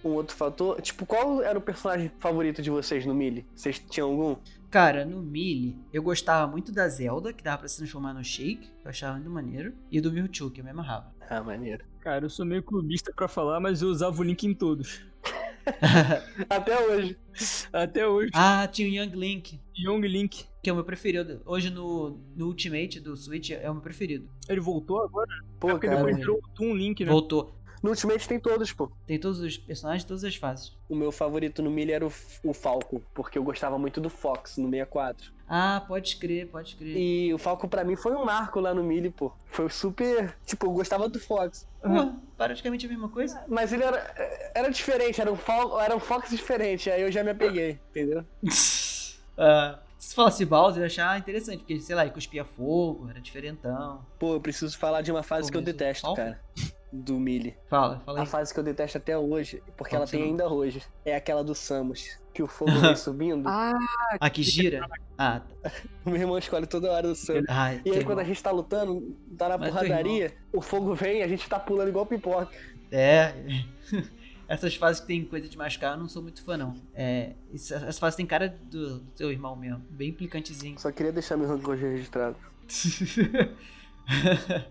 [0.03, 3.45] Um outro fator, tipo, qual era o personagem favorito de vocês no Melee?
[3.55, 4.35] Vocês tinham algum?
[4.69, 8.69] Cara, no Melee, eu gostava muito da Zelda, que dava pra se transformar no Shake,
[8.83, 9.73] eu achava muito maneiro.
[9.89, 11.13] E do Mewtwo, que eu me amarrava.
[11.29, 11.85] Ah, maneiro.
[12.01, 15.05] Cara, eu sou meio clubista pra falar, mas eu usava o Link em todos.
[16.49, 17.17] Até hoje.
[17.71, 18.31] Até hoje.
[18.33, 20.45] ah, tinha o Young Link, Young Link.
[20.61, 21.41] que é o meu preferido.
[21.45, 24.29] Hoje no, no Ultimate do Switch é o meu preferido.
[24.47, 25.29] Ele voltou agora?
[25.59, 25.97] Pô, Porque cara.
[25.97, 27.11] depois virou o Toon Link, né?
[27.11, 27.55] Voltou.
[27.81, 28.89] No Ultimate tem todos, pô.
[29.05, 30.71] Tem todos os personagens, todas as fases.
[30.87, 32.11] O meu favorito no Melee era o,
[32.45, 35.33] o Falco, porque eu gostava muito do Fox no 64.
[35.55, 36.97] Ah, pode crer, pode crer.
[36.97, 39.31] E o Falco pra mim foi um marco lá no Melee, pô.
[39.45, 40.35] Foi super.
[40.47, 41.67] Tipo, eu gostava do Fox.
[41.79, 43.39] Pô, praticamente a mesma coisa.
[43.47, 46.89] Mas ele era, era diferente, era um, Falco, era um Fox diferente.
[46.89, 48.25] Aí eu já me apeguei, entendeu?
[49.35, 54.05] Ah, se falasse Bowser, eu achar interessante, porque, sei lá, ele cuspia fogo, era diferentão.
[54.19, 56.17] Pô, eu preciso falar de uma fase Pô, que eu detesto, Falco?
[56.17, 56.39] cara.
[56.95, 57.55] Do Melee.
[57.69, 58.27] Fala, fala A aí.
[58.27, 60.79] fase que eu detesto até hoje, porque Qual ela tem ainda hoje.
[61.03, 62.19] É aquela do Samus.
[62.33, 63.47] Que o fogo vem subindo.
[63.49, 64.87] Ah, que gira?
[65.17, 65.71] Ah, tá.
[66.05, 67.45] O meu irmão escolhe toda hora o Samus.
[67.49, 68.25] Ah, E teu aí quando a irmão.
[68.25, 71.59] gente tá lutando, tá na Mas teu porradaria, o fogo vem e a gente tá
[71.59, 72.51] pulando igual pipoca.
[72.91, 73.33] É.
[74.47, 76.75] Essas fases que tem coisa de machucar, eu não sou muito fã, não.
[76.93, 79.79] É, isso- essa fase tem cara do, do seu irmão mesmo.
[79.89, 80.77] Bem implicantezinho.
[80.79, 82.35] Só queria deixar meu rancor registrado.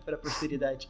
[0.04, 0.88] pra posteridade.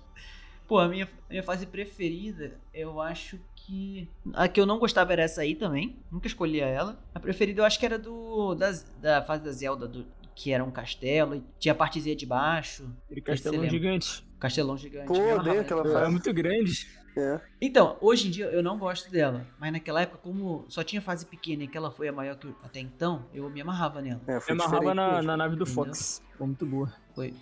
[0.72, 4.08] Pô, a minha, minha fase preferida, eu acho que.
[4.32, 5.98] A que eu não gostava era essa aí também.
[6.10, 6.98] Nunca escolhia ela.
[7.14, 8.54] A preferida eu acho que era do.
[8.54, 11.34] Das, da fase da Zelda, do, que era um castelo.
[11.36, 12.90] E tinha a partezinha de baixo.
[13.04, 14.24] aquele castelão gigante.
[14.40, 15.08] Castelão gigante.
[15.08, 16.06] Pô, me amarrava odeio aquela fase.
[16.06, 16.86] É muito grande.
[17.18, 17.38] É.
[17.60, 19.46] Então, hoje em dia eu não gosto dela.
[19.60, 22.46] Mas naquela época, como só tinha fase pequena e que ela foi a maior que
[22.46, 24.22] eu- até então, eu me amarrava nela.
[24.26, 25.84] É, Eu foi amarrava na, na nave do Entendeu?
[25.84, 26.22] Fox.
[26.38, 26.90] Foi muito boa.
[27.14, 27.35] Foi.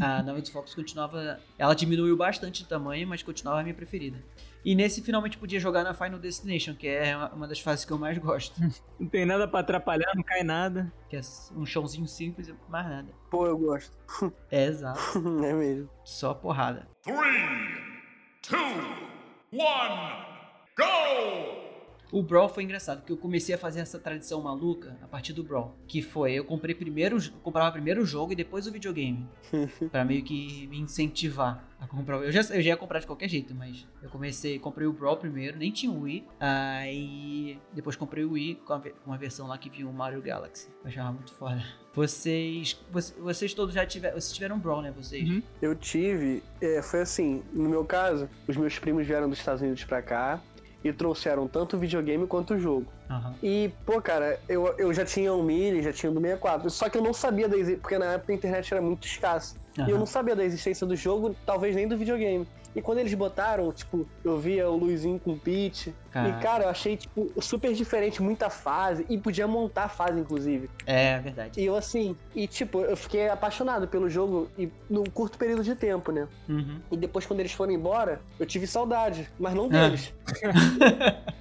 [0.00, 1.38] A nave dos Fox continuava.
[1.58, 4.18] Ela diminuiu bastante de tamanho, mas continuava a minha preferida.
[4.64, 7.98] E nesse finalmente podia jogar na Final Destination, que é uma- das fases que eu
[7.98, 8.54] mais gosto.
[8.98, 10.90] Não tem nada pra atrapalhar, não cai nada.
[11.10, 11.20] Que é
[11.54, 13.12] um chãozinho simples e mais nada.
[13.30, 13.92] Pô, eu gosto.
[14.50, 15.00] É exato.
[15.44, 15.88] é mesmo.
[16.04, 16.88] Só porrada.
[17.02, 17.16] Three,
[18.42, 18.56] two,
[19.52, 20.24] one,
[20.76, 21.63] go!
[22.12, 25.42] O Brawl foi engraçado, porque eu comecei a fazer essa tradição maluca a partir do
[25.42, 25.74] Brawl.
[25.88, 29.26] Que foi, eu comprei primeiro, eu comprava primeiro o jogo e depois o videogame.
[29.90, 32.16] pra meio que me incentivar a comprar.
[32.18, 35.16] Eu já, eu já ia comprar de qualquer jeito, mas eu comecei, comprei o Brawl
[35.16, 36.24] primeiro, nem tinha o Wii.
[36.84, 39.92] Aí depois comprei o Wii com, a, ve- com uma versão lá que vinha o
[39.92, 40.68] Mario Galaxy.
[40.82, 41.62] Eu achava muito foda.
[41.94, 45.28] Vocês, vocês, vocês todos já tiveram, vocês tiveram Brawl, né, vocês?
[45.28, 45.42] Uhum.
[45.62, 49.84] Eu tive, é, foi assim, no meu caso, os meus primos vieram dos Estados Unidos
[49.84, 50.40] pra cá
[50.84, 52.86] e trouxeram tanto o videogame quanto o jogo.
[53.08, 53.34] Aham.
[53.42, 56.88] E, pô, cara, eu, eu já tinha um Mini, já tinha um do 64, só
[56.90, 59.56] que eu não sabia da existência, porque na época a internet era muito escassa.
[59.76, 62.46] E eu não sabia da existência do jogo, talvez nem do videogame.
[62.74, 65.40] E quando eles botaram, tipo, eu via o Luizinho com o.
[66.10, 66.38] Caraca.
[66.38, 69.06] E, cara, eu achei, tipo, super diferente, muita fase.
[69.08, 70.68] E podia montar fase, inclusive.
[70.84, 71.60] É verdade.
[71.60, 75.76] E eu, assim, e, tipo, eu fiquei apaixonado pelo jogo e num curto período de
[75.76, 76.26] tempo, né?
[76.48, 76.80] Uhum.
[76.90, 79.68] E depois, quando eles foram embora, eu tive saudade, mas não Ah.
[79.88, 80.12] deles.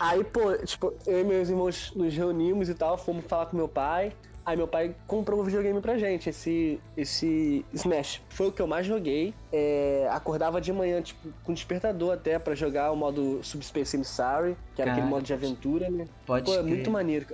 [0.00, 3.68] Aí, pô, tipo, eu e meus irmãos nos reunimos e tal, fomos falar com meu
[3.68, 4.12] pai.
[4.44, 8.20] Aí meu pai comprou um videogame pra gente, esse, esse Smash.
[8.28, 9.32] Foi o que eu mais joguei.
[9.52, 14.82] É, acordava de manhã, tipo, com despertador até pra jogar o modo Subspace Emissary, que
[14.82, 15.16] era aquele Caraca.
[15.16, 16.06] modo de aventura, né?
[16.26, 17.26] Pode Pô, é muito maneiro.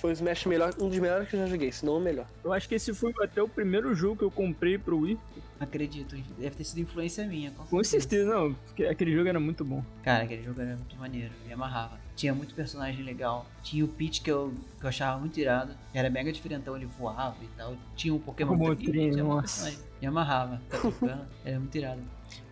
[0.00, 2.26] Foi o Smash melhor, um dos melhores que eu já joguei, se não o melhor.
[2.42, 5.18] Eu acho que esse foi até o primeiro jogo que eu comprei pro Wii.
[5.60, 7.50] Acredito, deve ter sido influência minha.
[7.52, 8.54] Com Com certeza, não.
[8.54, 9.82] Porque aquele jogo era muito bom.
[10.02, 12.03] Cara, aquele jogo era muito maneiro, me amarrava.
[12.16, 13.46] Tinha muito personagem legal.
[13.62, 15.74] Tinha o Peach que eu, que eu achava muito irado.
[15.92, 17.76] Era mega diferentão, ele voava e tal.
[17.96, 19.78] Tinha um Pokémon Tree, tinha personagem.
[20.00, 21.26] Me amarrava, tocando.
[21.44, 22.00] era muito irado.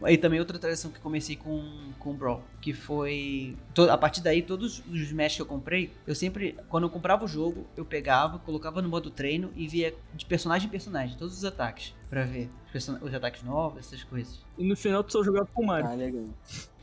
[0.07, 3.57] E também outra tradição que comecei com, com o Brawl, que foi...
[3.75, 7.25] to- a partir daí, todos os Smash que eu comprei, eu sempre, quando eu comprava
[7.25, 11.37] o jogo, eu pegava, colocava no modo treino e via de personagem em personagem, todos
[11.37, 14.41] os ataques, pra ver os, os ataques novos, essas coisas.
[14.57, 15.89] E no final tu só jogava com o Mario.
[15.91, 16.25] Ah, legal.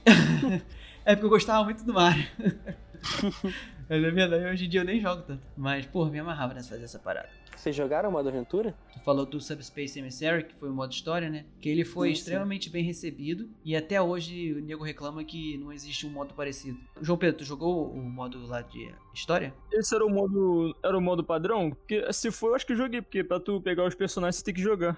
[1.05, 2.23] É porque eu gostava muito do Mario.
[3.89, 5.41] Mas é verdade, hoje em dia eu nem jogo tanto.
[5.57, 7.29] Mas, porra, me amarrava nessa fazer essa parada.
[7.55, 8.75] Vocês jogaram o modo aventura?
[8.93, 11.45] Tu falou do Subspace Emissary, que foi o modo história, né?
[11.59, 12.19] Que ele foi Sim, sim.
[12.19, 16.77] extremamente bem recebido e até hoje o nego reclama que não existe um modo parecido.
[17.01, 19.53] João Pedro, tu jogou o modo lá de história?
[19.73, 20.75] Esse era o modo.
[20.83, 21.71] Era o modo padrão?
[21.71, 24.43] Porque se for, eu acho que eu joguei, porque pra tu pegar os personagens você
[24.43, 24.97] tem que jogar.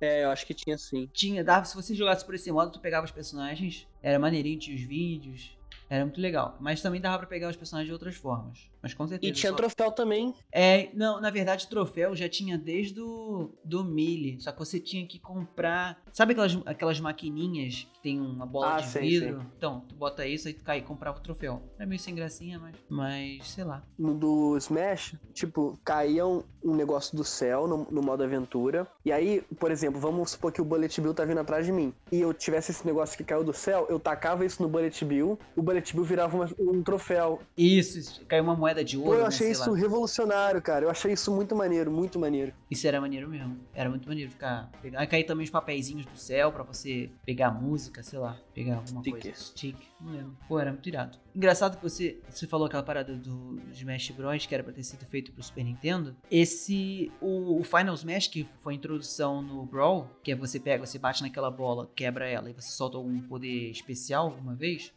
[0.00, 1.08] É, eu acho que tinha sim.
[1.12, 4.76] Tinha, dava, se você jogasse por esse modo, tu pegava os personagens, era maneirinho, tinha
[4.76, 5.56] os vídeos,
[5.88, 6.56] era muito legal.
[6.60, 8.69] Mas também dava pra pegar os personagens de outras formas.
[8.82, 9.30] Mas com certeza.
[9.30, 10.34] E tinha só- troféu também.
[10.52, 14.40] É, não, na verdade, troféu já tinha desde o do Melee.
[14.40, 16.00] Só que você tinha que comprar.
[16.12, 19.44] Sabe aquelas, aquelas maquininhas que tem uma bola Ah, de sei, vidro?
[19.56, 21.62] Então, tu bota isso aí tu cai e comprava o troféu.
[21.78, 22.74] É meio sem gracinha, mas.
[22.88, 23.82] Mas, sei lá.
[23.98, 28.86] No do Smash, tipo, caía um, um negócio do céu no, no modo aventura.
[29.04, 31.92] E aí, por exemplo, vamos supor que o Bullet Bill tá vindo atrás de mim.
[32.10, 35.38] E eu tivesse esse negócio que caiu do céu, eu tacava isso no Bullet Bill,
[35.54, 37.40] o Bullet Bill virava uma- um troféu.
[37.56, 39.10] Isso, isso, caiu uma moeda de ouro.
[39.10, 39.76] Pô, eu né, achei sei isso lá.
[39.76, 40.84] revolucionário, cara.
[40.84, 42.52] Eu achei isso muito maneiro, muito maneiro.
[42.70, 43.58] Isso era maneiro mesmo.
[43.74, 44.70] Era muito maneiro ficar.
[44.96, 48.38] Aí caía também os papeizinhos do céu pra você pegar música, sei lá.
[48.54, 49.22] Pegar alguma Sticker.
[49.22, 49.36] coisa.
[49.36, 49.76] Stick.
[50.00, 50.36] Não lembro.
[50.48, 51.18] Pô, era muito irado.
[51.34, 54.46] Engraçado que você, você falou aquela parada do Smash Bros.
[54.46, 56.16] que era pra ter sido feito pro Super Nintendo.
[56.30, 57.12] Esse.
[57.20, 60.98] O, o Final Smash, que foi a introdução no Brawl, que é você pega, você
[60.98, 64.92] bate naquela bola, quebra ela e você solta algum poder especial uma vez.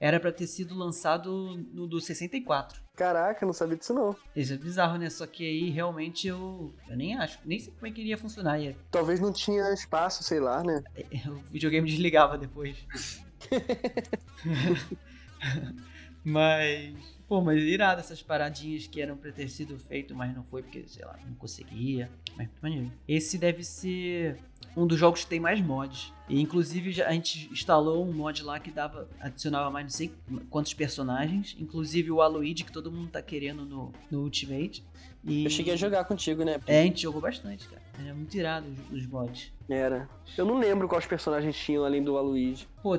[0.00, 2.82] Era pra ter sido lançado no do 64.
[2.96, 4.14] Caraca, não sabia disso não.
[4.36, 5.10] Isso é bizarro, né?
[5.10, 6.72] Só que aí realmente eu.
[6.88, 7.38] Eu nem acho.
[7.44, 8.58] Nem sei como é que iria funcionar.
[8.60, 10.82] Ia- Talvez não tinha espaço, sei lá, né?
[11.28, 12.76] O videogame desligava depois.
[16.24, 16.94] mas.
[17.26, 20.84] Pô, mas irado essas paradinhas que eram pra ter sido feito, mas não foi porque,
[20.86, 22.10] sei lá, não conseguia.
[22.36, 22.92] Mas muito maneiro.
[23.08, 24.38] Esse deve ser
[24.76, 26.12] um dos jogos que tem mais mods.
[26.28, 30.12] E inclusive a gente instalou um mod lá que dava, adicionava mais não sei
[30.50, 31.56] quantos personagens.
[31.58, 34.84] Inclusive o Aloyd, que todo mundo tá querendo no, no Ultimate.
[35.22, 35.44] E...
[35.44, 36.60] Eu cheguei a jogar contigo, né?
[36.66, 37.82] É, a gente jogou bastante, cara.
[38.02, 39.52] Era muito irado os, os mods.
[39.68, 40.08] Era.
[40.36, 42.66] Eu não lembro quais personagens tinham além do Aloysio.
[42.82, 42.98] Pô,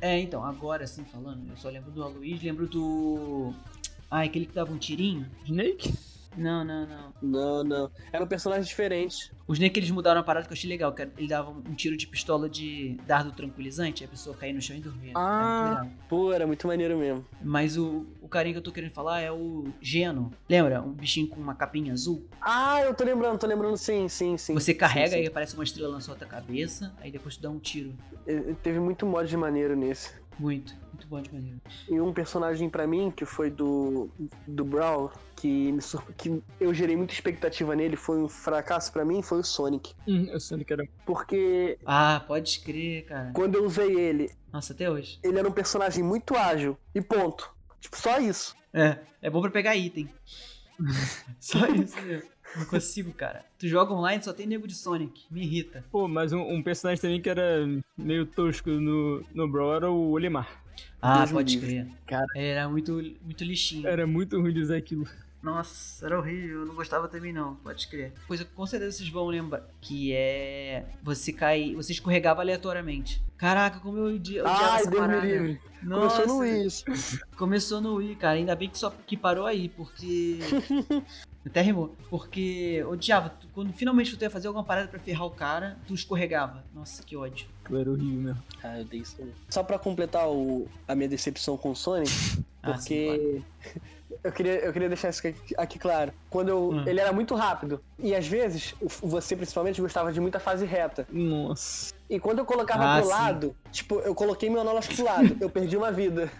[0.00, 3.52] é, então, agora assim falando, eu só lembro do Aloysio, lembro do.
[4.10, 5.26] Ah, aquele que dava um tirinho?
[5.44, 5.94] Snake?
[6.36, 7.12] Não, não, não.
[7.22, 7.90] Não, não.
[8.12, 9.30] Eram personagens diferentes.
[9.46, 11.96] Os Snake eles mudaram a parada que eu achei legal, que ele dava um tiro
[11.96, 15.12] de pistola de dardo tranquilizante, a pessoa caía no chão e dormia.
[15.14, 15.86] Ah.
[16.08, 17.24] Pô, era muito maneiro mesmo.
[17.42, 20.30] Mas o, o carinha que eu tô querendo falar é o Geno.
[20.48, 20.80] Lembra?
[20.80, 22.26] Um bichinho com uma capinha azul.
[22.40, 24.54] Ah, eu tô lembrando, tô lembrando sim, sim, sim.
[24.54, 25.24] Você carrega Sim, sim.
[25.24, 27.92] e aparece uma estrela na sua outra cabeça, aí depois tu dá um tiro.
[28.62, 30.21] Teve muito mod de maneiro nesse.
[30.38, 31.60] Muito, muito bom de maneiro.
[31.88, 34.10] E um personagem pra mim, que foi do,
[34.46, 39.04] do Brawl, que, me surpre- que eu gerei muita expectativa nele, foi um fracasso pra
[39.04, 39.94] mim, foi o Sonic.
[40.08, 40.84] Hum, sei que era.
[41.06, 43.30] Porque Ah, pode crer, cara.
[43.34, 45.18] quando eu usei ele, Nossa, até hoje.
[45.22, 46.76] ele era um personagem muito ágil.
[46.94, 47.54] E ponto.
[47.80, 48.54] Tipo, só isso.
[48.72, 50.08] É, é bom pra pegar item.
[51.40, 52.30] Só isso mesmo.
[52.56, 53.44] Não consigo, cara.
[53.58, 55.24] Tu joga online, só tem nego de Sonic.
[55.30, 55.84] Me irrita.
[55.90, 60.10] Pô, mas um, um personagem também que era meio tosco no, no Brawl era o
[60.10, 60.62] Olimar.
[61.00, 61.86] Ah, Deus pode crer.
[62.06, 62.26] Cara.
[62.34, 63.86] Ele era muito, muito lixinho.
[63.86, 65.08] Era muito ruim de usar aquilo.
[65.42, 66.60] Nossa, era horrível.
[66.60, 67.56] Eu não gostava também, não.
[67.56, 68.12] Pode crer.
[68.28, 69.66] Coisa que com certeza vocês vão lembrar.
[69.80, 70.86] Que é.
[71.02, 71.74] Você cai.
[71.74, 73.20] Você escorregava aleatoriamente.
[73.36, 75.26] Caraca, como eu odi- odiava Ai, essa Deus me parada.
[75.26, 75.60] livre.
[75.82, 76.84] Nossa, Começou no Wii isso.
[77.36, 78.38] Começou no Wii, cara.
[78.38, 80.38] Ainda bem que só que parou aí, porque.
[81.44, 81.96] Até rimou.
[82.08, 83.30] Porque eu odiava.
[83.30, 86.64] Tu- Quando finalmente tu ia fazer alguma parada pra ferrar o cara, tu escorregava.
[86.72, 87.48] Nossa, que ódio.
[87.64, 88.42] Aquilo era horrível mesmo.
[88.62, 89.16] Ah, eu dei isso.
[89.48, 92.12] Só pra completar o- a minha decepção com o Sonic,
[92.62, 93.44] Ah, sim, claro.
[94.24, 96.12] eu, queria, eu queria deixar isso aqui, aqui claro.
[96.30, 96.84] Quando eu, Hum.
[96.86, 97.82] ele era muito rápido.
[97.98, 101.06] E às vezes, você principalmente gostava de muita fase reta.
[101.10, 101.92] Nossa.
[102.08, 103.10] E quando eu colocava Ah, pro sim.
[103.10, 106.30] lado, tipo, eu coloquei meu Nanolas pro lado, eu perdi uma vida.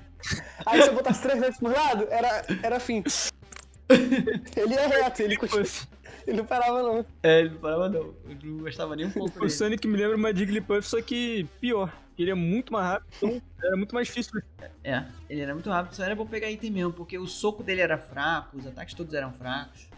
[0.65, 3.03] Aí se eu botasse três vezes pro lado, era, era fim.
[4.57, 5.65] Ele ia reto, ele, continu-
[6.27, 7.07] ele não parava não.
[7.23, 8.01] É, ele não parava não.
[8.01, 9.51] Eu não gostava nem um pouco O dele.
[9.51, 11.93] Sonic me lembra uma Jigglypuff, só que pior.
[12.19, 14.41] Ele é muito mais rápido, então era muito mais difícil.
[14.85, 17.81] É, ele era muito rápido, só era bom pegar item mesmo, porque o soco dele
[17.81, 19.89] era fraco, os ataques todos eram fracos.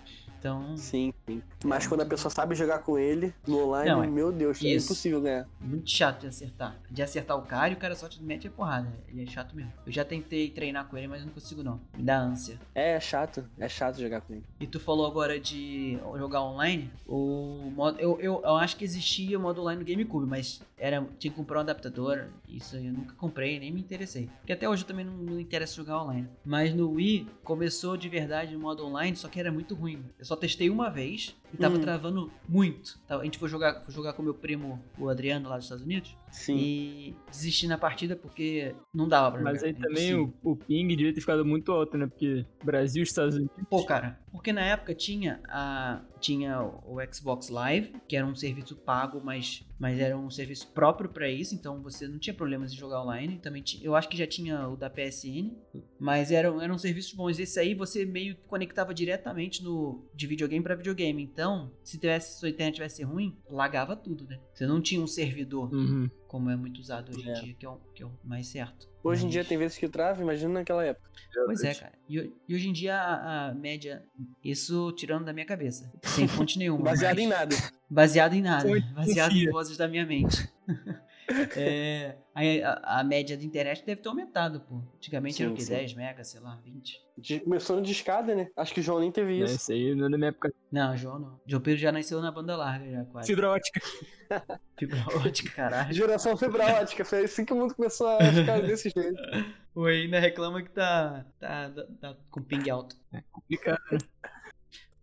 [0.44, 1.42] Então, Sim, sim.
[1.64, 4.68] Mas quando a pessoa sabe jogar com ele no online, Não, é- meu Deus, é
[4.68, 4.84] isso.
[4.92, 5.48] impossível ganhar.
[5.58, 6.78] muito chato de acertar.
[6.90, 8.92] De acertar o cara e o cara só te mete a porrada.
[9.08, 9.72] Ele é chato mesmo.
[9.86, 11.80] Eu já tentei treinar com ele, mas eu não consigo não.
[11.96, 12.60] Me dá ânsia.
[12.74, 14.44] É, é chato, é chato jogar com ele.
[14.60, 16.90] E tu falou agora de jogar online.
[17.06, 21.00] O modo, eu, eu, eu acho que existia o modo online no GameCube, mas era,
[21.18, 22.26] tinha que comprar um adaptador.
[22.46, 24.28] Isso aí eu nunca comprei, nem me interessei.
[24.40, 26.28] Porque até hoje eu também não, não interessa jogar online.
[26.44, 30.04] Mas no Wii começou de verdade o modo online, só que era muito ruim.
[30.18, 31.80] Eu só só testei uma vez e tava Hum.
[31.80, 32.98] travando muito.
[33.08, 36.16] A gente foi jogar, foi jogar com meu primo, o Adriano, lá dos Estados Unidos.
[36.30, 36.56] Sim.
[36.58, 39.66] E desisti na partida porque não dava pra Mas jogar.
[39.68, 42.06] aí é também o, o ping devia ter ficado muito alto, né?
[42.08, 43.54] Porque Brasil e Estados Unidos.
[43.70, 48.74] Pô, cara, porque na época tinha a tinha o Xbox Live, que era um serviço
[48.76, 52.76] pago, mas, mas era um serviço próprio pra isso, então você não tinha problemas em
[52.76, 53.38] jogar online.
[53.38, 55.52] Também tinha, eu acho que já tinha o da PSN,
[56.00, 57.38] mas eram, eram serviços bons.
[57.38, 61.22] Esse aí você meio que conectava diretamente no de videogame pra videogame.
[61.22, 64.40] Então, se tivesse sua internet tivesse ruim, lagava tudo, né?
[64.54, 66.08] Você não tinha um servidor Uhum.
[66.34, 67.34] Como é muito usado hoje em É.
[67.34, 68.88] dia, que é o, que é o mais certo.
[69.04, 71.08] Hoje em Mas- dia tem vezes que trava, imagina naquela época.
[71.46, 71.92] Pois é, cara.
[72.08, 74.04] E, e hoje em dia a, a média,
[74.42, 76.82] isso tirando da minha cabeça, sem fonte nenhuma.
[76.86, 77.56] Baseado mas- em nada.
[77.88, 78.68] Baseado em nada.
[78.68, 80.48] Fonte Baseado em vozes da minha mente.
[81.56, 84.82] É, a, a- média da internet deve ter aumentado, pô.
[84.96, 85.62] Antigamente era o Sim, quê?
[85.64, 85.72] sim.
[85.74, 87.00] 10 megas, sei lá, 20.
[87.16, 88.48] De- Começou no discada, né?
[88.56, 89.54] Acho que o João nem teve É, isso.
[89.54, 90.52] isso aí não é da minha época.
[90.70, 91.40] Não, João não.
[91.46, 93.28] João Pedro já nasceu na banda larga, já quase.
[93.28, 93.80] Fibra ótica.
[94.78, 95.92] Fibra ótica, caralho.
[95.94, 99.16] Geração fibra ótica, foi assim que o mundo começou a ficar desse jeito.
[99.76, 102.94] O ainda reclama que tá, tá, tá, tá com ping alto.
[103.32, 103.80] Complicado.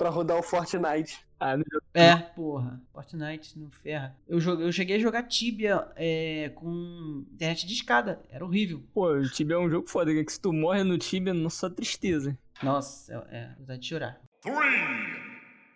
[0.02, 1.24] Pra rodar o Fortnite.
[1.40, 2.82] Ah, não É, porra.
[2.92, 4.18] Fortnite não ferra.
[4.28, 8.20] Eu, joguei, eu cheguei a jogar Tibia é, com internet de escada.
[8.28, 8.82] Era horrível.
[8.96, 11.70] Pô, o Tibia é um jogo foda, que se tu morre no Tibia, não só
[11.70, 12.36] tristeza.
[12.64, 14.20] Nossa, é, é vontade de chorar.
[14.42, 14.56] Three,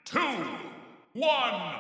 [0.06, 0.20] two,
[1.14, 1.76] one,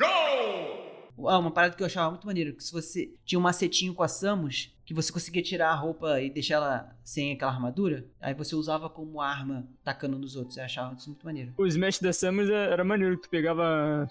[0.00, 1.28] go!
[1.28, 4.02] Ah, uma parada que eu achava muito maneiro, que se você tinha um macetinho com
[4.02, 8.34] a Samus, que você conseguia tirar a roupa e deixar ela sem aquela armadura, aí
[8.34, 10.56] você usava como arma tacando nos outros.
[10.58, 11.52] Eu achava isso muito maneiro.
[11.56, 14.06] O Smash da Samus é- era maneiro, que tu pegava.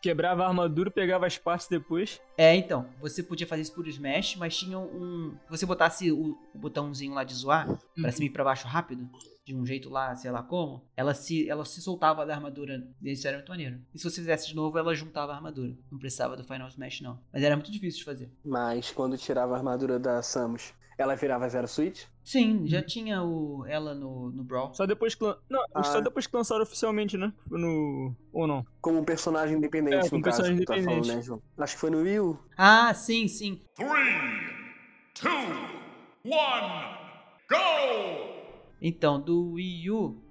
[0.00, 2.20] Quebrava a armadura, pegava as partes depois.
[2.38, 5.34] É, então, você podia fazer isso por Smash, mas tinha um.
[5.44, 7.68] Se você botasse o, o botãozinho lá de zoar,
[8.00, 9.08] pra cima e pra baixo rápido,
[9.44, 12.86] de um jeito lá, sei lá como, ela se, ela se soltava da armadura.
[13.02, 13.78] Isso era muito maneiro.
[13.94, 15.76] E se você fizesse de novo, ela juntava a armadura.
[15.92, 17.20] Não precisava do Final Smash, não.
[17.32, 18.30] Mas era muito difícil de fazer.
[18.44, 22.04] Mas quando tirava a armadura da Samus, ela virava Zero Switch?
[22.22, 24.72] Sim, já tinha o, ela no, no Brawl.
[24.72, 25.24] Só depois que.
[25.50, 25.82] Não, Ah.
[25.82, 27.30] só depois que lançaram oficialmente, né?
[27.46, 28.16] Foi no.
[28.32, 28.64] Ou não?
[28.80, 30.38] Como um personagem independente, É, como no caso.
[30.38, 31.16] personagem que tu tá falando, independente.
[31.16, 31.42] né, João?
[31.58, 32.38] Acho que foi no Wii U.
[32.56, 33.60] Ah, sim, sim.
[33.74, 33.88] Three,
[35.12, 35.28] two,
[36.24, 36.96] one,
[37.50, 38.33] go!
[38.86, 40.22] Então, do Wii U,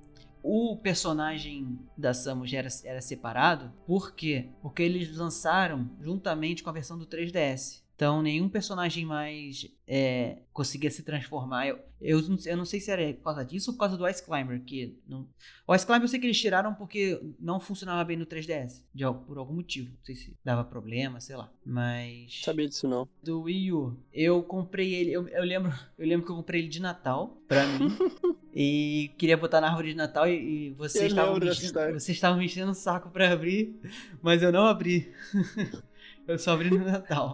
[0.43, 3.73] o personagem da Samus era, era separado.
[3.87, 4.49] Por quê?
[4.61, 7.81] Porque eles lançaram juntamente com a versão do 3DS.
[7.95, 11.67] Então, nenhum personagem mais é, conseguia se transformar.
[11.67, 14.07] Eu, eu, não, eu não sei se era por causa disso ou por causa do
[14.07, 14.61] Ice Climber.
[14.63, 15.27] Que não...
[15.65, 18.83] O Ice Climber eu sei que eles tiraram porque não funcionava bem no 3DS.
[18.93, 19.89] De, por algum motivo.
[19.89, 21.51] Não sei se dava problema, sei lá.
[21.65, 23.07] Mas sabia disso, não.
[23.23, 23.97] do Wii U.
[24.11, 27.65] Eu comprei ele, eu, eu lembro, eu lembro que eu comprei ele de Natal pra
[27.65, 27.87] mim.
[28.53, 32.45] e queria botar na árvore de Natal e, e vocês estavam me vocês estavam me
[32.45, 33.75] enchendo o saco pra abrir,
[34.21, 35.11] mas eu não abri.
[36.27, 37.33] eu só abri no Natal.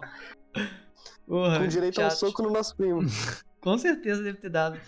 [1.26, 2.18] Porra, Com direito ao chato.
[2.18, 3.02] soco no nosso primo.
[3.60, 4.80] Com certeza deve ter dado.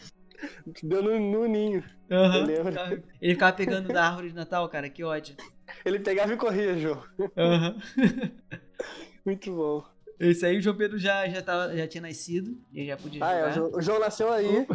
[0.83, 1.85] Deu no, no ninho.
[2.11, 2.51] Aham.
[2.51, 3.03] Eu lembro.
[3.21, 5.37] Ele ficava pegando da árvore de Natal, cara, que ódio.
[5.85, 7.03] Ele pegava e corria, João.
[7.37, 7.77] Aham.
[9.25, 9.85] Muito bom.
[10.19, 13.35] Esse aí o João Pedro já, já, tava, já tinha nascido, e já podia Ah,
[13.35, 13.47] jogar.
[13.47, 14.67] é, o João, o João nasceu aí.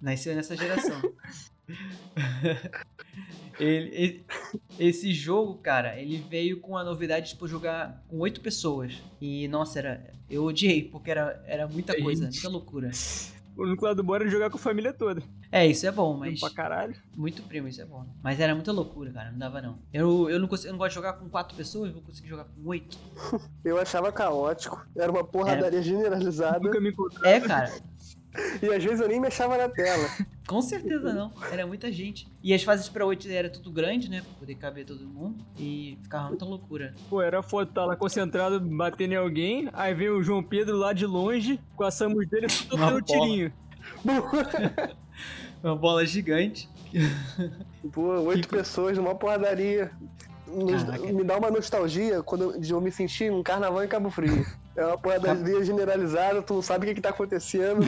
[0.00, 1.00] Nasceu nessa geração.
[3.58, 4.26] Ele- ele-
[4.78, 9.02] esse jogo, cara, ele veio com a novidade de tipo, jogar com oito pessoas.
[9.20, 12.90] E, nossa, era, eu odiei, porque era, era muita coisa, muita loucura.
[13.56, 15.22] O único lado bom era jogar com a família toda.
[15.50, 16.38] É, isso é bom, mas.
[16.38, 16.94] Pra caralho.
[17.16, 18.06] Muito primo, isso é bom.
[18.22, 19.78] Mas era muita loucura, cara, não dava não.
[19.90, 22.44] Eu, eu, não, consigo, eu não gosto de jogar com quatro pessoas, vou conseguir jogar
[22.44, 22.98] com oito.
[23.64, 24.86] Eu achava caótico.
[24.94, 26.58] Era uma porradaria generalizada.
[26.60, 27.32] Nunca me encontrei.
[27.32, 27.72] É, cara,
[28.62, 30.08] E às vezes eu nem me achava na tela.
[30.46, 31.32] com certeza não.
[31.50, 32.26] Era muita gente.
[32.42, 34.20] E as fases pra oito era tudo grande, né?
[34.22, 35.44] Pra poder caber todo mundo.
[35.58, 36.94] E ficava muita loucura.
[37.10, 39.68] Pô, era foda, tá lá concentrado, batendo em alguém.
[39.72, 43.02] Aí vem o João Pedro lá de longe, com a Samus dele, tudo Uma dando
[43.02, 43.52] tirinho.
[45.62, 46.68] Uma bola gigante.
[47.92, 49.90] Pô, oito pessoas numa porradaria.
[50.46, 54.10] Nos- me dá uma nostalgia quando eu- de eu me sentir num carnaval em Cabo
[54.10, 54.46] Frio.
[54.76, 57.80] É uma porradaria generalizada, tu não sabe o que, que tá acontecendo.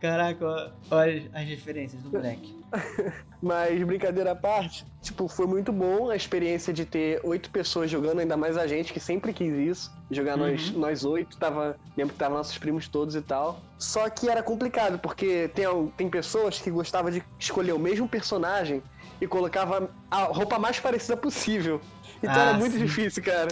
[0.00, 2.56] Caraca, olha as referências do moleque.
[3.42, 8.20] Mas brincadeira à parte, tipo, foi muito bom a experiência de ter oito pessoas jogando,
[8.20, 9.92] ainda mais a gente que sempre quis isso.
[10.10, 11.76] Jogar nós, nós oito, tava.
[11.96, 13.60] Lembro que tava nossos primos todos e tal.
[13.78, 18.82] Só que era complicado, porque tem, tem pessoas que gostavam de escolher o mesmo personagem
[19.20, 21.80] e colocava a roupa mais parecida possível.
[22.22, 22.84] Então Ah, era muito sim.
[22.84, 23.48] difícil, cara.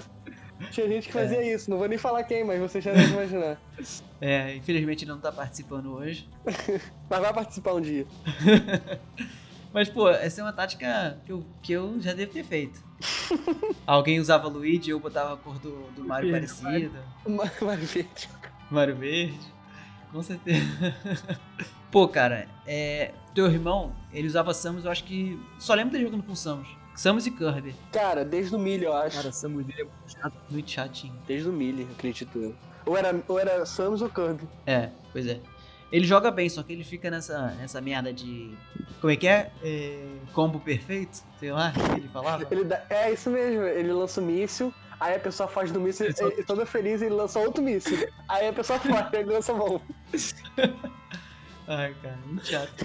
[0.71, 3.61] Tinha gente que fazia isso, não vou nem falar quem, mas você já deve imaginar.
[4.19, 6.27] É, infelizmente ele não tá participando hoje.
[7.11, 8.07] Mas vai participar um dia.
[9.75, 12.83] Mas, pô, essa é uma tática que eu, que eu já devo ter feito.
[13.87, 17.05] Alguém usava Luigi, eu botava a cor do, do Mario Verde, parecida.
[17.29, 18.29] Mario Verde.
[18.71, 19.53] Mario Verde.
[20.11, 20.65] Com certeza.
[21.91, 25.39] Pô, cara, é, teu irmão, ele usava Samus, eu acho que.
[25.59, 26.69] Só lembro dele jogando com Samus.
[26.97, 27.75] Samus e Kirby.
[27.93, 29.17] Cara, desde o milho, eu acho.
[29.17, 30.35] Cara, Samus dele é muito chato.
[30.51, 31.15] Muito chatinho.
[31.27, 32.55] Desde o milho, acredito eu.
[32.87, 34.49] Ou era, ou era Samus ou Kirby.
[34.67, 35.41] É, pois é.
[35.93, 38.53] Ele joga bem, só que ele fica nessa, nessa merda de.
[39.01, 39.53] Como é que é?
[39.63, 41.23] É, Combo perfeito?
[41.39, 42.45] Sei lá, que ele falava.
[42.51, 46.07] Ele dá- é isso mesmo, ele lança o míssil, aí a pessoa foge do míssil,
[46.07, 48.09] Ele e toda feliz ele lança outro míssil.
[48.29, 49.81] Aí a pessoa foge, aí ele lança a mão.
[51.69, 52.85] Ai, cara, muito chato.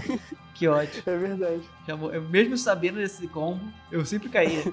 [0.55, 1.03] Que ódio.
[1.05, 1.61] É verdade.
[1.87, 4.63] Eu, mesmo sabendo desse combo, eu sempre caía.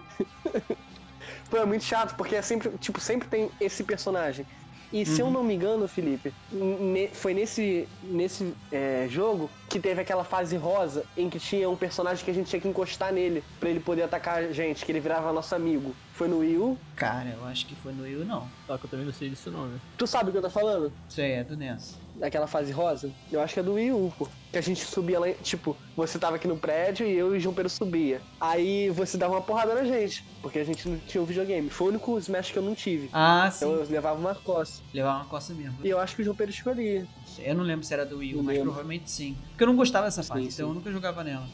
[1.51, 4.47] Pô, é muito chato, porque é sempre, tipo, sempre tem esse personagem.
[4.91, 5.33] E se eu Uhum.
[5.33, 11.05] não me engano, Felipe, ne- foi nesse, nesse é, jogo que teve aquela fase rosa
[11.15, 14.05] em que tinha um personagem que a gente tinha que encostar nele pra ele poder
[14.05, 15.95] atacar a gente, que ele virava nosso amigo.
[16.15, 16.79] Foi no Wii U.
[16.97, 18.49] Cara, eu acho que foi no Wii U, não.
[18.67, 19.79] Só que eu também não sei disso não, né?
[19.99, 20.91] Tu sabe o que eu tô falando?
[21.19, 21.99] Aí é do NES.
[22.19, 23.13] Daquela fase rosa?
[23.31, 24.29] Eu acho que é do Wii U, pô.
[24.51, 27.41] Que a gente subia lá, tipo, você tava aqui no prédio e eu e o
[27.41, 28.21] João Pedro subia.
[28.41, 31.71] Aí você dava uma porrada na gente, porque a gente não tinha o videogame.
[31.71, 33.09] Foi o único Smash que eu não tive.
[33.13, 33.67] Ah, sim.
[33.67, 34.83] Então eu levava uma coça.
[34.93, 35.79] Levar uma coça mesmo.
[35.85, 37.07] E eu acho que o João Pedro escolhia.
[37.39, 38.63] Eu não lembro se era do Wii U, mas lembro.
[38.73, 39.37] provavelmente sim.
[39.51, 40.51] Porque eu não gostava dessa Sim, parte, sim.
[40.55, 41.47] então eu nunca jogava nela.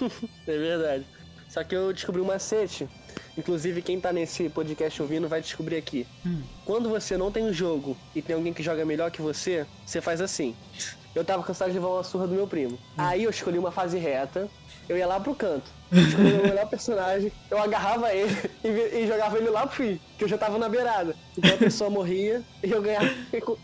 [0.46, 1.06] É verdade.
[1.48, 2.88] Só que eu descobri um macete.
[3.36, 6.06] Inclusive, quem tá nesse podcast ouvindo vai descobrir aqui.
[6.24, 6.42] Hum.
[6.64, 10.00] Quando você não tem um jogo e tem alguém que joga melhor que você, você
[10.00, 10.54] faz assim.
[11.14, 12.78] Eu tava cansado de levar uma surra do meu primo.
[12.96, 14.48] Aí eu escolhi uma fase reta,
[14.88, 15.70] eu ia lá pro canto.
[15.94, 18.68] Escolhi o melhor personagem, eu agarrava ele e,
[19.02, 21.14] e jogava ele lá pro fim, que eu já tava na beirada.
[21.38, 23.08] Então a pessoa morria e eu ganhava,
[23.42, 23.56] com-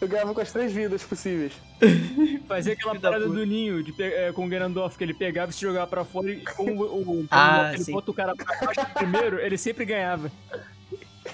[0.00, 1.52] eu ganhava com as três vidas possíveis.
[2.46, 5.60] Fazia aquela parada do ninho de, é, com o Ganondorf, que ele pegava e se
[5.62, 7.92] jogava pra fora e como o, o Ah, ele sim.
[7.92, 10.30] bota o cara pra baixo primeiro, ele sempre ganhava.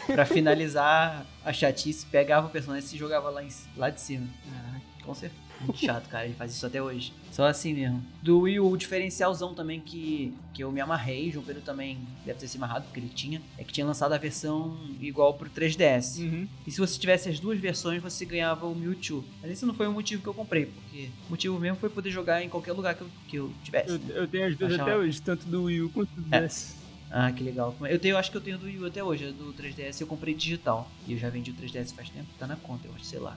[0.07, 4.27] Pra finalizar a chatice, pegava o personagem e se jogava lá, em, lá de cima.
[4.53, 5.48] Ah, com certeza.
[5.61, 6.25] Muito chato, cara.
[6.25, 7.13] Ele faz isso até hoje.
[7.33, 8.03] Só assim mesmo.
[8.23, 12.39] Do Wii U, o diferencialzão também que, que eu me amarrei, João Pedro também deve
[12.39, 16.19] ter se amarrado, porque ele tinha, é que tinha lançado a versão igual pro 3DS.
[16.21, 16.49] Uhum.
[16.67, 19.25] E se você tivesse as duas versões, você ganhava o Mewtwo.
[19.41, 22.11] Mas esse não foi o motivo que eu comprei, porque o motivo mesmo foi poder
[22.11, 23.91] jogar em qualquer lugar que eu, que eu tivesse.
[23.91, 24.05] Eu, né?
[24.17, 26.41] eu tenho as duas Achava- até hoje, tanto do Wii U quanto do É.
[26.47, 26.77] DS.
[27.11, 27.75] Ah, que legal.
[27.89, 30.35] Eu tenho, acho que eu tenho do Wii U até hoje, do 3DS eu comprei
[30.35, 30.91] digital.
[31.07, 33.37] E eu já vendi o 3DS faz tempo, tá na conta, eu acho, sei lá.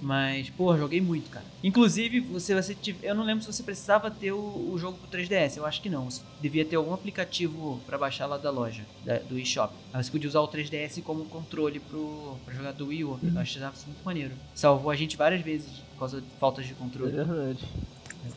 [0.00, 1.44] Mas, porra, joguei muito, cara.
[1.62, 4.38] Inclusive, você, você tive, eu não lembro se você precisava ter o,
[4.72, 6.10] o jogo pro 3DS, eu acho que não.
[6.10, 9.74] Você devia ter algum aplicativo pra baixar lá da loja, da- do eShop.
[9.92, 13.20] Aí você podia usar o 3DS como controle pro, pra jogar do Wii U.
[13.22, 14.32] Eu achava isso muito maneiro.
[14.54, 17.12] Salvou a gente várias vezes por causa de faltas de É controle.
[17.12, 17.58] verdade.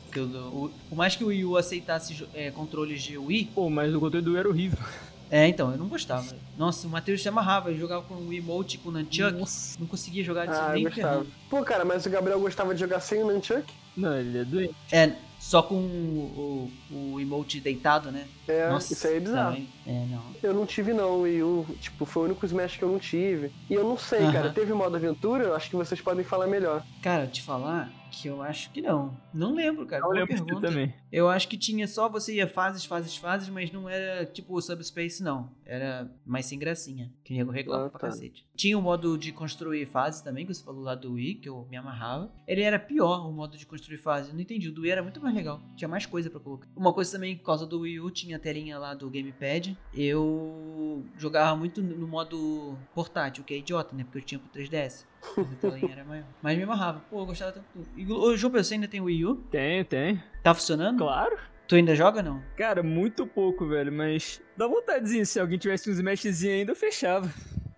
[0.05, 3.69] Porque o, o- por mais que o Wii U aceitasse é, controles de Wii, Pô,
[3.69, 4.79] mas o controle do Wii era horrível.
[5.29, 6.25] É, então, eu não gostava.
[6.57, 9.31] Nossa, o Matheus se amarrava, ele jogava com o emote, com o Nunchuck.
[9.39, 9.77] Nossa.
[9.79, 11.27] Não conseguia jogar disso Ah, nem ferrando.
[11.49, 13.65] Pô, cara, mas o Gabriel gostava de jogar sem o Nunchuck?
[13.97, 14.75] Não, ele é doente.
[14.91, 18.25] É, só com o, o, o emote deitado, né?
[18.47, 19.51] É, Nossa, isso aí é bizarro.
[19.51, 19.69] também.
[19.85, 20.23] É, não.
[20.41, 22.99] Eu não tive não, o Wii U, tipo, foi o único Smash que eu não
[22.99, 23.51] tive.
[23.69, 24.31] E eu não sei, Aham.
[24.31, 25.43] cara, teve modo aventura?
[25.43, 26.83] Eu acho que vocês podem falar melhor.
[27.01, 29.17] Cara, te falar que eu acho que não.
[29.33, 30.01] Não lembro, cara.
[30.03, 30.67] Eu Boa lembro pergunta.
[30.67, 30.93] também.
[31.11, 34.61] Eu acho que tinha só você ia fases, fases, fases, mas não era tipo o
[34.61, 35.49] Subspace, não.
[35.65, 37.11] Era mais sem gracinha.
[37.23, 38.07] Que nego reclama Ah, pra tá.
[38.07, 38.45] cacete.
[38.55, 41.67] Tinha o modo de construir fases também, que você falou lá do Wii, que eu
[41.71, 42.31] me amarrava.
[42.47, 44.29] Ele era pior, o modo de construir fases.
[44.29, 44.69] Eu não entendi.
[44.69, 45.59] O do Wii era muito mais legal.
[45.75, 46.67] Tinha mais coisa pra colocar.
[46.75, 49.75] Uma coisa também, por causa do Wii U, tinha a telinha lá do Gamepad.
[49.93, 54.03] Eu jogava muito no modo portátil, que é idiota, né?
[54.03, 55.05] Porque eu tinha pro 3DS.
[55.37, 56.25] Mas a telinha era maior.
[56.41, 57.01] Mas me amarrava.
[57.09, 57.65] Pô, eu gostava tanto.
[57.95, 59.35] E, ô, João, você ainda tem o Wii U?
[59.49, 60.21] Tem, tem.
[60.41, 60.97] Tá funcionando?
[60.99, 61.37] Claro.
[61.67, 62.41] Tu ainda joga não?
[62.57, 65.25] Cara, muito pouco, velho, mas dá vontadezinha.
[65.25, 67.31] Se alguém tivesse um Smashzinho ainda, eu fechava.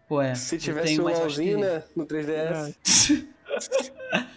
[0.08, 0.34] Pô, é.
[0.36, 3.26] Se tivesse um LOLzinho, né, no 3DS.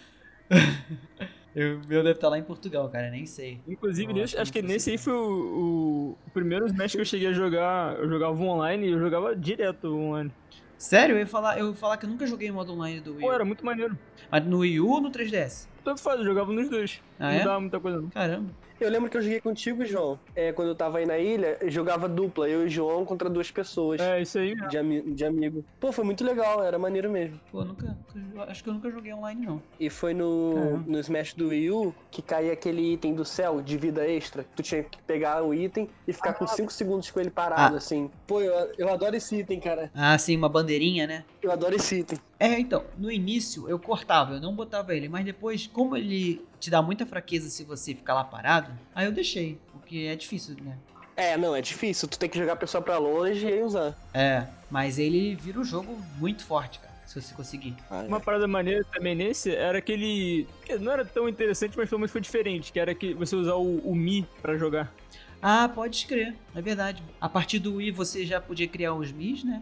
[1.55, 3.59] Eu, meu deve estar lá em Portugal, cara, nem sei.
[3.67, 6.67] Inclusive, Eu nesse- acho que acho que não nesse aí foi o, o, o primeiro
[6.67, 7.95] Smash que eu cheguei a jogar.
[7.97, 10.31] Eu jogava online e eu jogava direto online.
[10.79, 13.19] Sério, eu ia falar, eu ia falar que eu nunca joguei modo online do Wii.
[13.19, 13.99] Pô, era muito maneiro.
[14.31, 15.67] Mas no Wii U ou no 3DS?
[15.83, 17.01] Tanto faz, eu jogava nos dois.
[17.19, 17.43] Ah, não é?
[17.43, 18.09] dava muita coisa, não.
[18.09, 18.49] Caramba.
[18.79, 20.17] Eu lembro que eu joguei contigo, João.
[20.33, 23.29] É, quando eu tava aí na ilha, eu jogava dupla, eu e o João contra
[23.29, 23.99] duas pessoas.
[23.99, 24.55] É, isso aí.
[24.69, 25.65] De, ami de amigo.
[25.81, 27.37] Pô, foi muito legal, era maneiro mesmo.
[27.51, 29.61] Pô, nunca, nunca- Acho que eu nunca joguei online, não.
[29.77, 30.83] E foi no, Caramba.
[30.87, 34.45] no Smash do Wii U que caía aquele item do céu de vida extra.
[34.55, 37.77] Tu tinha que pegar o item e ficar com 5 segundos com ele parado, Ah.
[37.79, 38.09] assim.
[38.25, 39.91] Pô, eu, eu adoro esse item, cara.
[39.93, 41.25] Ah, sim, uma bandeirinha, né?
[41.41, 42.19] Eu adoro esse item.
[42.39, 46.69] É, então, no início eu cortava, eu não botava ele, mas depois, como ele te
[46.69, 50.77] dá muita fraqueza se você ficar lá parado, aí eu deixei, porque é difícil, né?
[51.15, 52.07] É, não, é difícil.
[52.07, 53.93] Tu tem que jogar a pessoa pra longe e usar.
[54.13, 57.75] É, mas ele vira o jogo muito forte, cara, se você conseguir.
[57.89, 60.47] Ah, Uma parada maneira também nesse era aquele.
[60.65, 63.55] que não era tão interessante, mas pelo menos foi diferente, que era que você usar
[63.55, 64.93] o, o Mi pra jogar.
[65.41, 67.01] Ah, pode crer, é verdade.
[67.21, 69.61] A partir do Wii você já podia criar os Mis, né?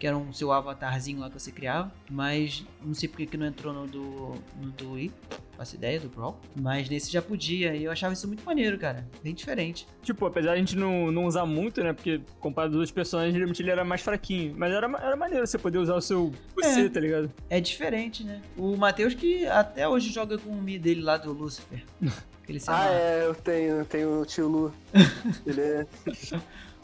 [0.00, 1.92] Que era um seu avatarzinho lá que você criava.
[2.10, 5.12] Mas não sei porque que não entrou no do, no do Wii.
[5.56, 6.40] Faço ideia do Brawl.
[6.56, 7.74] Mas nesse já podia.
[7.74, 9.06] E eu achava isso muito maneiro, cara.
[9.22, 9.86] Bem diferente.
[10.02, 11.92] Tipo, apesar de a gente não, não usar muito, né?
[11.92, 14.54] Porque comparado aos outros personagens, geralmente ele era mais fraquinho.
[14.56, 16.88] Mas era, era maneiro você poder usar o seu você, É.
[16.88, 17.30] tá ligado?
[17.50, 18.40] É diferente, né?
[18.56, 21.84] O Matheus que até hoje joga com o Mi dele lá do Lucifer.
[22.48, 22.94] Ele se Ah, amarra.
[22.94, 24.74] é, eu tenho, eu tenho o tio Lu.
[25.46, 25.86] Ele é.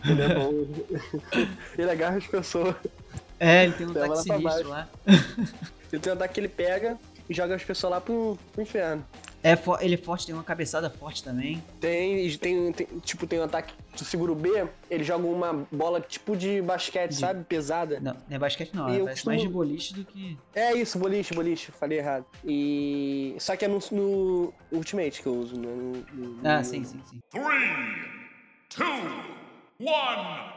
[0.05, 0.53] Ele é bom.
[1.79, 2.75] Ele agarra as pessoas.
[3.41, 4.89] É, ele tem um ataque sinistro lá.
[5.07, 6.99] Ele tem um ataque que ele pega
[7.29, 9.05] e joga as pessoas lá pro, pro inferno.
[9.45, 9.53] É,
[9.85, 11.63] ele é forte, tem uma cabeçada forte também.
[11.79, 15.67] Tem, e tem, tem- tipo, tem um ataque, tu segura o B, ele joga uma
[15.71, 17.45] bola tipo de basquete, De- sabe?
[17.45, 18.01] Pesada.
[18.01, 20.39] Não, não é basquete não, é costumo- mais de boliche do que...
[20.55, 22.25] É isso, boliche, boliche, falei errado.
[22.43, 23.37] E.
[23.39, 25.69] Só que é no, no Ultimate que eu uso, né?
[25.69, 25.93] No,
[26.33, 27.21] no- Ah, no- sim, sim, sim.
[27.31, 28.09] Three,
[28.71, 28.85] two,
[29.79, 30.53] one,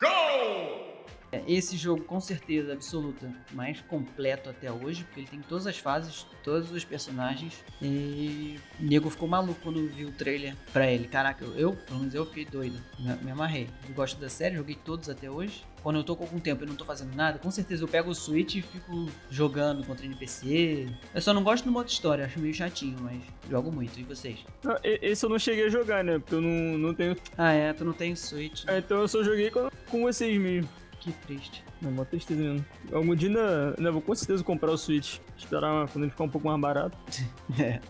[0.00, 0.89] go!
[1.32, 5.78] É, Esse jogo, com certeza absoluta, mais completo até hoje, porque ele tem todas as
[5.78, 7.64] fases, todos os personagens.
[7.80, 11.06] E o nego ficou maluco quando viu o trailer pra ele.
[11.06, 13.68] Caraca, eu, pelo menos eu fiquei doido, me, me amarrei.
[13.88, 15.64] Eu gosto da série, joguei todos até hoje.
[15.82, 18.10] Quando eu tô com algum tempo e não tô fazendo nada, com certeza eu pego
[18.10, 20.88] o Switch e fico jogando contra NPC.
[21.14, 23.18] Eu só não gosto do modo história, acho meio chatinho, mas
[23.48, 23.98] jogo muito.
[23.98, 24.40] E vocês?
[24.62, 26.18] Não, Esse eu não cheguei a jogar, né?
[26.18, 27.16] Porque eu não, não tenho.
[27.38, 28.64] Ah, é, tu não tem Switch.
[28.66, 28.74] né?
[28.74, 30.68] É, Então eu só joguei com, com vocês mesmo.
[31.00, 31.64] Que triste.
[31.80, 32.64] Não, mó tristeza mesmo.
[32.92, 35.18] Algum dia ainda, ainda vou com certeza comprar o Switch.
[35.36, 36.96] Esperar quando ele ficar um pouco mais barato.
[37.58, 37.80] É.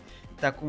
[0.41, 0.67] Tá com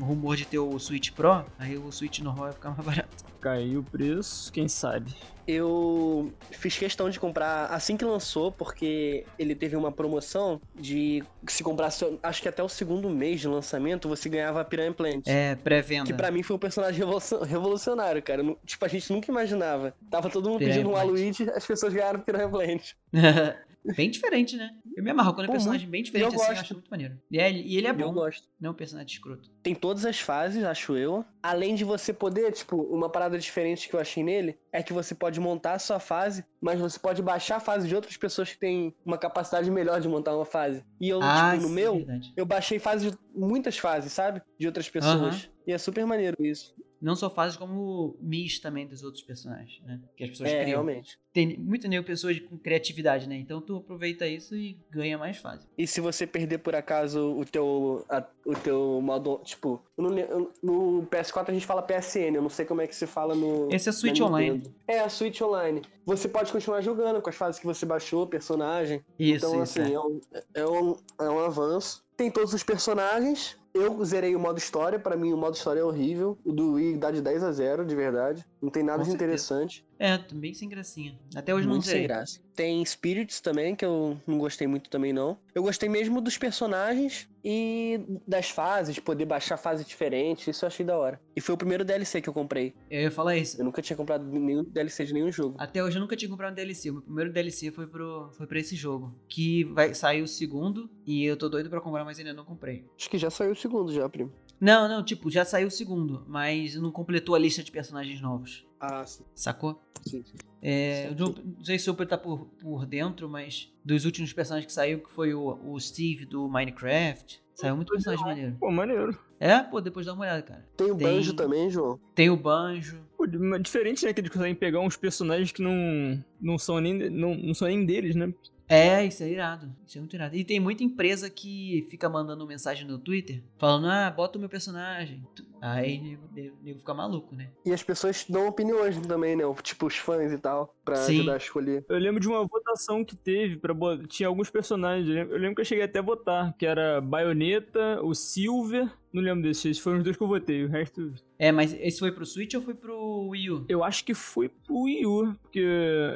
[0.00, 3.24] rumor de ter o Switch Pro, aí o Switch normal vai ficar mais barato.
[3.40, 5.14] Caiu o preço, quem sabe.
[5.46, 11.62] Eu fiz questão de comprar assim que lançou, porque ele teve uma promoção de se
[11.62, 15.22] comprasse, acho que até o segundo mês de lançamento, você ganhava a Piranha Plant.
[15.26, 16.06] É, pré-venda.
[16.06, 18.42] Que pra mim foi um personagem revolucion- revolucionário, cara.
[18.64, 19.94] Tipo, a gente nunca imaginava.
[20.10, 21.06] Tava todo mundo Piranha pedindo um Plant.
[21.08, 22.92] Aluigi, as pessoas ganharam Piranha Plant.
[23.92, 24.70] bem diferente, né?
[24.96, 26.60] Eu me amarro quando é Pô, personagem bem diferente eu assim, eu gosto.
[26.62, 27.20] acho muito maneiro.
[27.30, 28.48] E, é- e ele é Eu bom, gosto.
[28.60, 29.50] não é um personagem escroto.
[29.62, 31.24] Tem todas as fases, acho eu.
[31.42, 35.14] Além de você poder, tipo, uma parada diferente que eu achei nele é que você
[35.14, 38.58] pode montar a sua fase, mas você pode baixar a fase de outras pessoas que
[38.58, 40.84] têm uma capacidade melhor de montar uma fase.
[41.00, 42.32] E eu, ah, tipo, no sim, meu, verdade.
[42.36, 44.40] eu baixei fases, muitas fases, sabe?
[44.58, 45.50] De outras pessoas.
[45.66, 46.74] E é super maneiro isso.
[47.04, 50.00] Não só fases como mis também dos outros personagens, né?
[50.16, 50.82] Que as pessoas É, criam.
[50.82, 51.18] realmente.
[51.34, 53.36] Tem muito nego pessoas com criatividade, né?
[53.36, 55.66] Então tu aproveita isso e ganha mais fase.
[55.76, 61.06] E se você perder por acaso o teu, a- o teu modo, tipo, eu- no
[61.10, 63.68] PS4 a gente fala PSN, eu não sei como é que se fala no.
[63.70, 64.62] Esse é Switch Online.
[64.88, 65.82] É, a Switch Online.
[66.06, 69.04] Você pode continuar jogando com as fases que você baixou, personagem.
[69.18, 69.80] Isso, então, isso.
[69.82, 69.94] assim, é.
[69.94, 70.00] é.
[70.00, 70.20] um,
[70.54, 72.02] é, um, é um avanço.
[72.16, 73.58] Tem todos os personagens.
[73.74, 76.38] Eu zerei o modo história, pra mim o modo história é horrível.
[76.44, 78.46] O do Wii dá de 10 a 0, de verdade.
[78.62, 79.24] Não tem nada Com de certeza.
[79.24, 79.84] interessante.
[79.98, 81.18] É, também sem gracinha.
[81.34, 82.06] Até hoje não Muito sem sei.
[82.06, 82.40] graça.
[82.54, 85.38] Tem Spirits também, que eu não gostei muito também, não.
[85.54, 90.86] Eu gostei mesmo dos personagens e das fases, poder baixar fase diferente, isso eu achei
[90.86, 91.20] da hora.
[91.34, 92.74] E foi o primeiro DLC que eu comprei.
[92.90, 93.60] Eu ia falar isso.
[93.60, 95.56] Eu nunca tinha comprado nenhum DLC de nenhum jogo.
[95.58, 96.90] Até hoje eu nunca tinha comprado um DLC.
[96.90, 99.14] O meu primeiro DLC foi, pro, foi pra esse jogo.
[99.28, 100.88] Que vai sair o segundo.
[101.04, 102.84] E eu tô doido pra comprar, mas ainda não comprei.
[102.96, 104.32] Acho que já saiu o segundo já, primo.
[104.60, 106.24] Não, não, tipo, já saiu o segundo.
[106.28, 108.64] Mas não completou a lista de personagens novos.
[108.90, 109.24] Ah, sim.
[109.34, 109.80] Sacou?
[110.02, 110.22] sim.
[110.66, 114.32] É, eu não, não sei se o Super tá por, por dentro, mas dos últimos
[114.32, 117.42] personagens que saiu, que foi o, o Steve do Minecraft.
[117.54, 118.56] Saiu muito personagem maneiro.
[118.58, 119.16] Pô, maneiro.
[119.38, 120.66] É, pô, depois dá uma olhada, cara.
[120.76, 122.00] Tem o Tem- Banjo também, João.
[122.14, 122.98] Tem o Banjo.
[123.16, 123.26] Pô,
[123.60, 124.12] diferente, né?
[124.12, 127.84] Que eles conseguem pegar uns personagens que não, não, são, nem, não, não são nem
[127.84, 128.32] deles, né?
[128.66, 129.70] É, isso é irado.
[129.86, 130.34] Isso é muito irado.
[130.34, 134.48] E tem muita empresa que fica mandando mensagem no Twitter falando: ah, bota o meu
[134.48, 135.22] personagem.
[135.64, 137.48] Aí nego, nego, nego fica maluco, né?
[137.64, 139.44] E as pessoas dão opiniões também, né?
[139.62, 141.14] Tipo, os fãs e tal, pra Sim.
[141.14, 141.86] ajudar a escolher.
[141.88, 144.06] Eu lembro de uma votação que teve pra botar.
[144.06, 145.08] Tinha alguns personagens.
[145.08, 148.92] Eu lembro, que eu cheguei até a votar, que era Bayonetta, o Silver.
[149.10, 150.64] Não lembro desses, esses foram os dois que eu votei.
[150.64, 151.14] O resto.
[151.38, 153.64] É, mas esse foi pro Switch ou foi pro Wii U?
[153.66, 155.60] Eu acho que foi pro Wii U, porque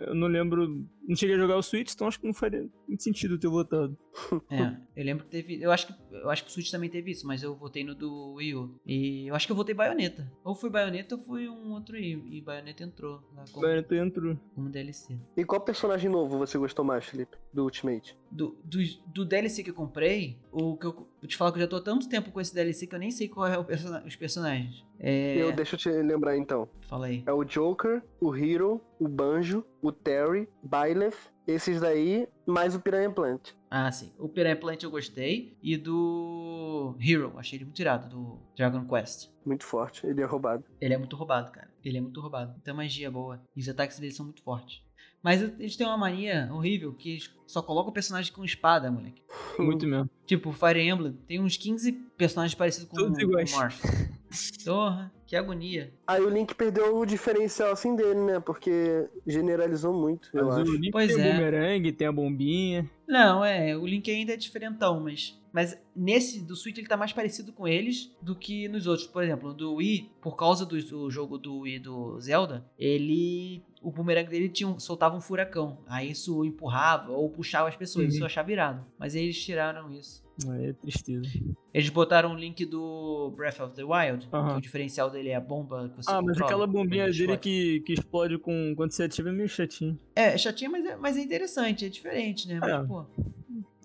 [0.07, 0.84] eu não lembro.
[1.09, 2.68] Não cheguei a jogar o Switch, então acho que não faria.
[2.89, 3.97] Muito sentido ter votado.
[4.51, 5.62] É, eu lembro que teve.
[5.62, 7.95] Eu acho que, eu acho que o Switch também teve isso, mas eu votei no
[7.95, 8.74] do Wii U.
[8.84, 10.30] E eu acho que eu votei Bayonetta.
[10.43, 12.20] Ou foi Bayonetta ou foi um outro aí.
[12.30, 14.36] E Bayonetta entrou lá como, Bayonetta entrou.
[14.55, 15.16] como DLC.
[15.36, 17.36] E qual personagem novo você gostou mais, Felipe?
[17.53, 18.16] Do Ultimate?
[18.30, 21.62] Do, do, do DLC que eu comprei, o que eu vou te falar que eu
[21.62, 23.64] já tô há tanto tempo com esse DLC que eu nem sei qual é o
[23.64, 24.84] persona- os personagens.
[24.99, 25.36] É.
[25.36, 26.68] Eu, deixa eu te lembrar então.
[26.89, 27.22] Fala aí.
[27.24, 31.16] É o Joker, o Hero, o Banjo, o Terry, Byleth,
[31.49, 33.53] esses daí, mais o Piranha Plant.
[33.70, 34.12] Ah, sim.
[34.18, 35.57] O Piranha Plant eu gostei.
[35.62, 39.30] E do Hero, achei ele muito irado, do Dragon Quest.
[39.46, 40.62] Muito forte, ele é roubado.
[40.78, 41.70] Ele é muito roubado, cara.
[41.82, 42.55] Ele é muito roubado.
[42.62, 43.40] Tem magia boa.
[43.57, 44.82] E os ataques dele são muito fortes.
[45.22, 49.22] Mas eles têm uma mania horrível que eles só colocam o personagem com espada, moleque.
[49.59, 50.09] Muito mesmo.
[50.26, 53.53] Tipo, Fire Emblem tem uns 15 personagens parecidos com, Todos com iguais.
[53.53, 53.82] o Morph.
[54.64, 55.92] Porra, que agonia.
[56.06, 58.40] Aí o Link perdeu o diferencial assim dele, né?
[58.40, 60.70] Porque generalizou muito, eu Mas acho.
[60.72, 61.28] o Link Pois tem é.
[61.28, 62.90] o boomerang, tem a bombinha.
[63.09, 65.36] Não, é, o Link ainda é diferentão, mas.
[65.50, 69.06] Mas nesse do Switch ele tá mais parecido com eles do que nos outros.
[69.06, 73.62] Por exemplo, do Wii, por causa do, do jogo do Wii do Zelda, ele.
[73.80, 75.78] O boomerang dele tinha, soltava um furacão.
[75.86, 78.04] Aí isso empurrava ou puxava as pessoas.
[78.04, 78.11] Uhum.
[78.11, 78.84] Isso eu achava irado.
[78.98, 80.22] Mas eles tiraram isso.
[80.61, 81.28] É tristeza.
[81.74, 85.40] Eles botaram o link do Breath of the Wild, que o diferencial dele é a
[85.40, 89.30] bomba que você Ah, mas aquela bombinha dele que, que explode com, quando você ativa
[89.30, 89.98] é meio chatinho.
[90.14, 92.59] É, é chatinho, mas é, mas é interessante, é diferente, né?
[92.61, 92.86] Mas, É.
[92.86, 92.97] pô,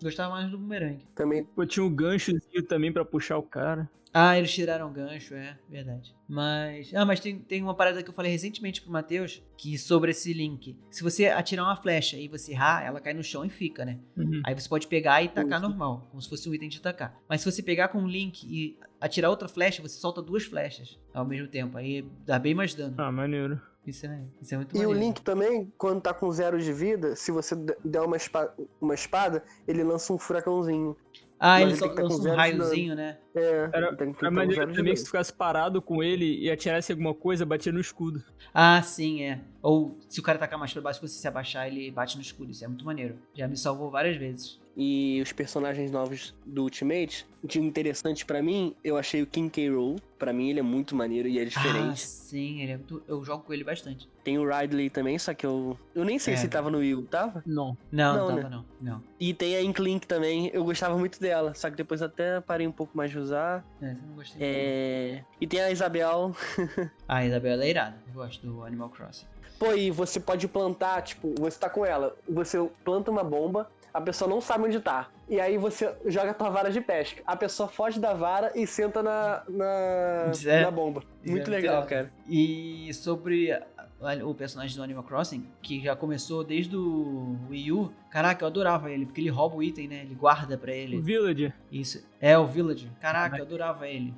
[0.01, 0.99] gostava mais do boomerang.
[1.15, 3.89] Também Pô, tinha um ganchozinho também pra puxar o cara.
[4.13, 6.15] Ah, eles tiraram o gancho, é verdade.
[6.29, 6.93] Mas.
[6.93, 10.31] Ah, mas tem, tem uma parada que eu falei recentemente pro Matheus, que sobre esse
[10.33, 10.77] link.
[10.91, 13.97] Se você atirar uma flecha e você errar, ela cai no chão e fica, né?
[14.15, 14.43] Uhum.
[14.45, 15.67] Aí você pode pegar e tacar Isso.
[15.67, 17.19] normal, como se fosse um item de tacar.
[17.27, 20.99] Mas se você pegar com um link e atirar outra flecha, você solta duas flechas
[21.11, 21.75] ao mesmo tempo.
[21.75, 22.93] Aí dá bem mais dano.
[22.99, 23.59] Ah, maneiro.
[23.85, 24.93] Isso, é, isso é muito E o.
[24.93, 27.53] Link também, quando tá com zero de vida, se você
[27.83, 30.95] der uma, espa- uma espada, ele lança um furacãozinho.
[31.37, 33.17] Ah, mas ele ele só tá lança um raiozinho, né?
[33.35, 34.47] É, Era- tem também
[34.93, 38.23] que se ficasse parado com ele e atirasse alguma coisa, batia no escudo.
[38.53, 39.41] Ah, sim, é.
[39.61, 42.21] Ou se o cara tacar mais pra baixo, se você se abaixar, ele bate no
[42.21, 42.51] escudo.
[42.51, 43.17] Isso é muito maneiro.
[43.33, 44.57] Já me salvou várias vezes.
[44.75, 49.69] E os personagens novos do Ultimate, de interessante pra mim, eu achei o King K.
[49.69, 49.97] Rool.
[50.17, 51.99] Pra mim ele é muito maneiro e é Ah, diferente.
[52.01, 53.03] sim, ele é muito...
[53.07, 54.09] eu jogo com ele bastante.
[54.23, 55.77] Tem o Ridley também, só que eu.
[55.93, 56.37] Eu nem sei É.
[56.37, 57.43] se tava no Wii, U, tava?
[57.45, 57.77] Não.
[57.91, 58.49] Não, não, Não, tava né?
[58.49, 58.65] não.
[58.93, 59.03] Não.
[59.19, 62.71] E tem a Inklink também, eu gostava muito dela, só que depois até parei um
[62.71, 63.63] pouco mais de usar.
[63.81, 64.37] É, eu não gostei.
[64.41, 65.23] É...
[65.39, 66.35] E tem a Isabel.
[67.07, 67.97] Ah, a Isabela é irada.
[68.07, 69.25] Eu gosto do Animal Crossing.
[69.59, 74.01] Pô, e você pode plantar, tipo, você tá com ela, você planta uma bomba, a
[74.01, 75.09] pessoa não sabe onde tá.
[75.29, 77.21] E aí você joga a tua vara de pesca.
[77.25, 81.03] A pessoa foge da vara e senta na, na, é- na bomba.
[81.25, 81.87] Muito é legal, irado.
[81.87, 82.11] cara.
[82.27, 83.57] E sobre
[84.25, 87.93] o personagem do Animal Crossing, que já começou desde o Wii U.
[88.09, 90.01] Caraca, eu adorava ele, porque ele rouba o item, né?
[90.01, 90.99] Ele guarda pra O ele.
[90.99, 91.53] Villager.
[91.71, 92.05] Isso.
[92.19, 92.89] É, o Villager.
[92.99, 94.13] Caraca, eu adorava ele.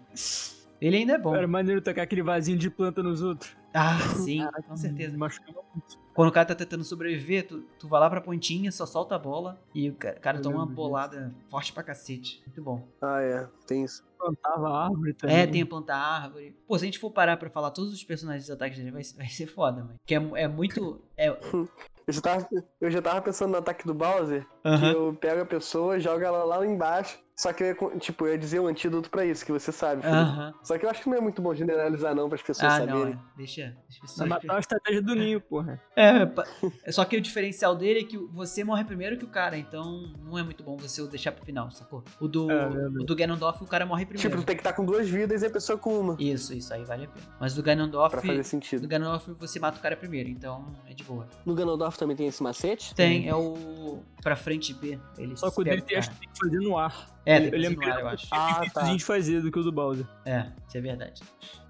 [0.81, 1.35] Ele ainda é bom.
[1.35, 3.55] Era maneiro tacar aquele vasinho de planta nos outros.
[3.73, 5.17] Ah, sim, com certeza.
[5.17, 5.99] Machucava muito.
[6.15, 9.19] Quando o cara tá tentando sobreviver, tu, tu vai lá pra pontinha, só solta a
[9.19, 10.87] bola e o ca- cara Eu toma uma lembro disso.
[10.87, 12.41] bolada forte pra cacete.
[12.47, 12.87] Muito bom.
[13.01, 14.01] Ah, é, tem isso.
[14.17, 15.35] Plantava árvore também.
[15.37, 16.55] É, tem a plantar árvore.
[16.65, 19.03] Pô, se a gente for parar pra falar todos os personagens dos ataques dele, vai,
[19.17, 19.95] vai ser foda, mano.
[20.07, 21.01] Que é, é muito.
[21.17, 21.27] É,
[22.07, 22.47] Eu já, tava,
[22.79, 24.91] eu já tava pensando no ataque do Bowser, que Aham.
[24.91, 27.19] eu pego a pessoa, jogo ela lá embaixo.
[27.37, 30.01] Só que eu ia, tipo, eu ia dizer o antídoto pra isso, que você sabe.
[30.01, 30.17] Felipe.
[30.17, 30.53] Aham.
[30.63, 32.79] Só que eu acho que não é muito bom generalizar não, para as pessoas Ah,
[32.79, 33.13] não, saberem.
[33.13, 33.17] é.
[33.37, 33.61] Deixa.
[33.89, 35.81] deixa pessoas- matar a estratégia do ninho, porra.
[35.97, 36.45] É, pa-
[36.89, 40.37] só que o diferencial dele é que você morre primeiro que o cara, então não
[40.39, 42.05] é muito bom você o deixar pro final, sacou?
[42.21, 44.29] O do, É, o do Ganondorf, o cara morre primeiro.
[44.29, 46.15] Tipo, tu tem que estar com duas vidas e a pessoa com uma.
[46.17, 47.25] Isso, isso aí vale a pena.
[47.39, 48.87] Mas do Ganondorf, Pra fazer do sentido.
[48.87, 51.27] Ganondorf você mata o cara primeiro, então é de boa.
[51.45, 52.95] No Ganondorf também tem esse macete?
[52.95, 54.97] Tem, é o pra frente B.
[55.17, 57.13] Ele Só que o dele tem que fazer no ar.
[57.25, 58.27] É, eu tem que lembro ar, que eu acho.
[58.31, 58.81] Ah, tá.
[58.81, 60.05] difícil de fazer do que o do Bowser.
[60.25, 61.21] É, isso é verdade.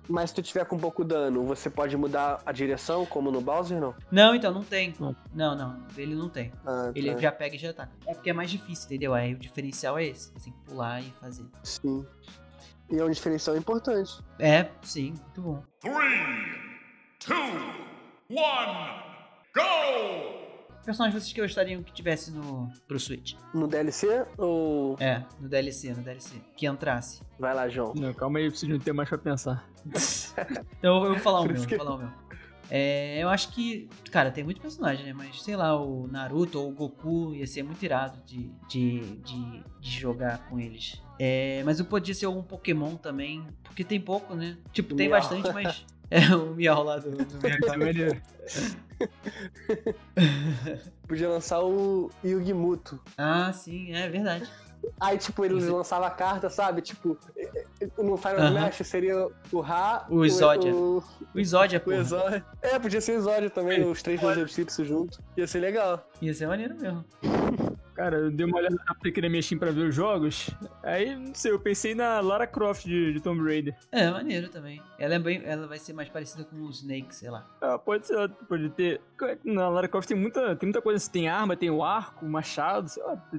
[0.07, 3.79] Mas se tu tiver com pouco dano, você pode mudar a direção, como no Bowser,
[3.79, 3.95] não?
[4.11, 4.93] Não, então não tem.
[4.99, 5.15] Não.
[5.33, 5.83] Não, não.
[5.97, 6.51] Ele não tem.
[6.65, 7.19] Ah, Ele tá.
[7.19, 7.91] já pega e já ataca.
[8.05, 9.13] É porque é mais difícil, entendeu?
[9.13, 10.31] Aí o diferencial é esse.
[10.33, 11.45] Você tem que pular e fazer.
[11.63, 12.05] Sim.
[12.91, 14.13] E é um diferencial importante.
[14.37, 15.63] É, sim, muito bom.
[15.79, 15.95] Three,
[17.19, 17.35] two,
[18.29, 19.01] one,
[19.55, 20.44] go!
[20.86, 23.33] Personagens vocês que gostariam que tivesse no pro Switch?
[23.53, 24.95] No DLC ou.
[24.99, 26.36] É, no DLC, no DLC.
[26.55, 27.23] Que entrasse.
[27.39, 27.93] Vai lá, João.
[27.95, 29.67] Não, calma aí, eu preciso de um tempo mais pra pensar.
[30.77, 32.09] Então eu vou falar o meu, vou falar o meu.
[32.69, 35.13] É, eu acho que, cara, tem muito personagem, né?
[35.13, 39.63] Mas sei lá, o Naruto ou o Goku ia ser muito irado de, de, de,
[39.79, 41.01] de jogar com eles.
[41.19, 44.57] É, mas eu podia ser um Pokémon também, porque tem pouco, né?
[44.71, 45.19] Tipo, tem Miau.
[45.19, 48.21] bastante, mas É o Miau lá do, do é maneiro.
[51.07, 52.99] Podia lançar o Yugi-Muto.
[53.17, 54.49] Ah, sim, é verdade.
[54.99, 55.75] Aí, tipo, eles Isso.
[55.75, 56.81] lançavam a carta, sabe?
[56.81, 57.17] Tipo,
[57.97, 58.49] no Final Aham.
[58.69, 60.75] Smash seria o Ra, O Exodia.
[60.75, 61.03] o,
[61.33, 61.91] O Exódia, o pô.
[61.91, 62.45] Exódia.
[62.61, 65.19] É, podia ser o Exódia também, os três egípcios junto.
[65.35, 66.07] Ia ser legal.
[66.21, 67.03] Ia ser maneiro mesmo.
[67.95, 70.49] Cara, eu dei uma olhada na minha Steam pra ver os jogos.
[70.83, 73.73] Aí, não sei, eu pensei na Lara Croft de, de Tomb Raider.
[73.89, 74.81] É, maneiro também.
[74.99, 77.47] Ela, é bem, ela vai ser mais parecida com o Snake, sei lá.
[77.61, 78.99] Ah, pode ser, pode ter.
[79.45, 81.09] Na Lara Croft tem muita, tem muita coisa.
[81.09, 83.29] Tem arma, tem o arco, o machado, sei lá.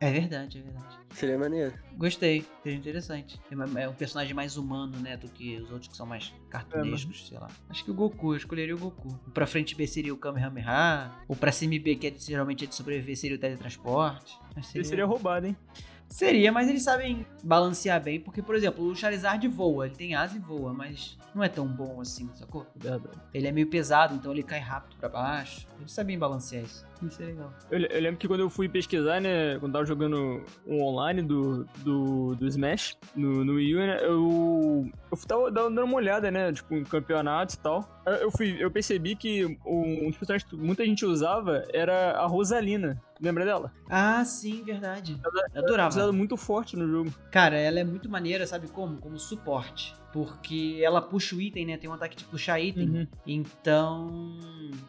[0.00, 0.97] É verdade, é verdade.
[1.10, 1.74] Seria maneiro.
[1.96, 3.40] Gostei, seja interessante.
[3.50, 7.26] É É um personagem mais humano, né, do que os outros que são mais cartunescos,
[7.28, 7.48] sei lá.
[7.68, 9.08] Acho que o Goku, eu escolheria o Goku.
[9.26, 11.10] O pra frente B seria o Kamehameha.
[11.26, 14.38] O pra cima B, que é geralmente é de sobreviver, seria o teletransporte.
[14.54, 15.56] Mas Ele seria roubado, hein?
[16.08, 20.36] Seria, mas eles sabem balancear bem, porque, por exemplo, o Charizard voa, ele tem asa
[20.36, 22.66] e voa, mas não é tão bom assim, sacou?
[22.74, 23.16] Verdade.
[23.32, 25.66] Ele é meio pesado, então ele cai rápido pra baixo.
[25.78, 26.86] Eles sabem balancear isso.
[27.02, 27.52] Isso é legal.
[27.70, 29.58] Eu, eu lembro que quando eu fui pesquisar, né?
[29.58, 33.98] Quando tava jogando um online do, do, do Smash no, no Wii U, né?
[34.02, 36.52] Eu, eu tava dando uma olhada, né?
[36.52, 37.97] Tipo, em campeonatos e tal.
[38.08, 42.26] Eu- Eu, fui, eu percebi que um dos personagens que muita gente usava era a
[42.26, 43.00] Rosalina.
[43.20, 43.72] Lembra dela?
[43.88, 45.18] Ah, sim, verdade.
[45.24, 46.12] Eu Usada adorava.
[46.12, 47.12] muito forte no jogo.
[47.30, 48.98] Cara, ela é muito maneira, sabe como?
[48.98, 49.94] Como suporte.
[50.12, 51.76] Porque ela puxa o item, né?
[51.76, 52.88] Tem um ataque de puxar item.
[52.88, 53.06] Uhum.
[53.26, 54.38] Então.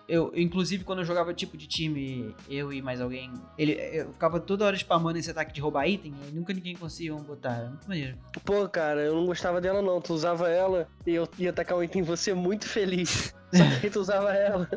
[0.07, 4.39] Eu, inclusive, quando eu jogava tipo de time, eu e mais alguém, ele, eu ficava
[4.39, 7.55] toda hora spamando esse ataque de roubar item e nunca ninguém conseguia um botar.
[7.55, 8.17] Era muito maneiro.
[8.43, 10.01] Pô, cara, eu não gostava dela não.
[10.01, 13.33] Tu usava ela e eu ia atacar um item em você muito feliz.
[13.51, 14.69] Só que aí tu usava ela.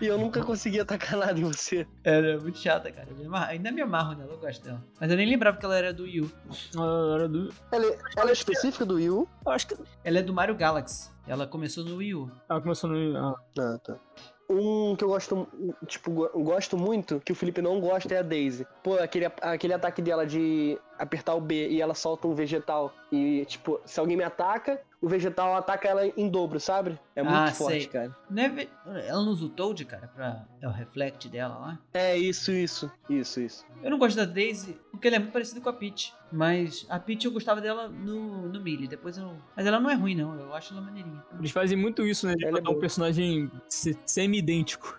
[0.00, 1.86] E eu nunca conseguia atacar nada em você.
[2.04, 3.08] Era muito chata, cara.
[3.20, 4.82] Eu ainda me amarro nela, eu gosto dela.
[5.00, 6.30] Mas eu nem lembrava que ela era do Yu.
[6.76, 9.28] Ah, era do- Ela, ela é específica do Wii U?
[9.46, 9.76] Eu acho que.
[10.04, 11.10] Ela é do Mario Galaxy.
[11.26, 12.30] Ela começou no Wii U.
[12.48, 13.16] Ah, começou no.
[13.16, 13.96] Ah, Ah, tá.
[14.50, 15.46] Um que eu gosto,
[15.86, 18.66] tipo, go- gosto muito, que o Felipe não gosta, é a Daisy.
[18.82, 22.90] Pô, aquele, aquele ataque dela de apertar o B e ela solta um vegetal.
[23.12, 26.98] E, tipo, se alguém me ataca, o vegetal ataca ela em dobro, sabe?
[27.14, 27.86] É muito Ah, forte, sei.
[27.86, 28.16] cara.
[28.28, 28.68] Não é
[29.06, 30.44] Ela não usa o Toad, cara, pra.
[30.60, 31.78] É o reflect dela lá.
[31.94, 32.90] É isso, isso.
[33.08, 33.66] Isso, isso.
[33.82, 36.12] Eu não gosto da Daisy porque ela é muito parecida com a Peach.
[36.32, 38.88] Mas a Peach eu gostava dela no, no Melee.
[38.88, 39.36] Depois eu.
[39.56, 40.34] Mas ela não é ruim, não.
[40.38, 41.22] Eu acho ela maneirinha.
[41.38, 42.34] eles fazem muito isso, né?
[42.34, 44.98] De Ela é um personagem se- semi-idêntico.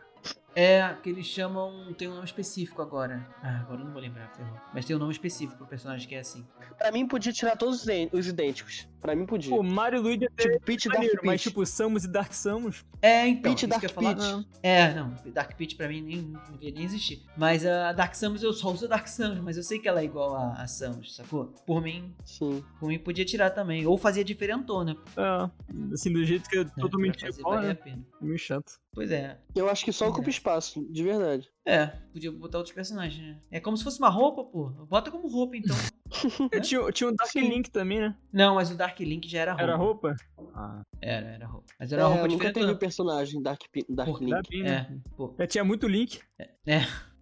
[0.56, 1.94] É, que eles chamam.
[1.94, 3.26] Tem um nome específico agora.
[3.42, 4.58] Ah, agora eu não vou lembrar, ferrou.
[4.74, 6.46] Mas tem um nome específico pro personagem que é assim.
[6.78, 8.88] Pra mim, podia tirar todos os idênticos.
[9.02, 9.50] Pra mim, podia.
[9.56, 11.26] Pô, Mario e Luigi até tipo, Peach e Dark Peach.
[11.26, 12.84] mas tipo, Samus e Dark Samus.
[13.02, 13.44] É, então.
[13.44, 13.82] Peach e Dark.
[13.82, 14.48] Peach.
[14.62, 15.16] É, não.
[15.34, 17.24] Dark Peach pra mim nem, não devia nem existir.
[17.38, 20.02] Mas a Dark Samus eu só uso a Dark Samus, mas eu sei que ela
[20.02, 21.46] é igual a, a Samus, sacou?
[21.66, 22.64] Por mim, Sim.
[22.80, 23.86] por mim podia tirar também.
[23.88, 24.98] Ou fazia diferentona.
[25.16, 25.50] É,
[25.94, 26.72] assim, do jeito que é né?
[26.78, 27.72] totalmente igual, né?
[27.72, 28.06] a pena.
[28.20, 28.80] Meio chato.
[28.94, 29.38] Pois é.
[29.56, 30.10] Eu acho que só É.
[30.10, 31.50] ocupa espaço, de verdade.
[31.66, 33.40] É, podia botar outros personagens, né?
[33.52, 34.70] É como se fosse uma roupa, pô.
[34.86, 35.76] Bota como roupa, então.
[36.52, 37.48] É, tinha, tinha o Dark Sim.
[37.50, 38.16] Link também, né?
[38.34, 39.64] Não, mas o Dark Link já era roupa.
[39.64, 40.16] Era roupa?
[40.56, 41.68] Ah, Era, era roupa.
[41.80, 42.80] Mas era uma É, roupa nunca teve o diferente.
[42.80, 44.50] personagem Dark, Dark Por- Link.
[44.50, 44.88] bem, né?
[44.92, 45.36] É, pô.
[45.38, 46.20] É, tinha muito Link.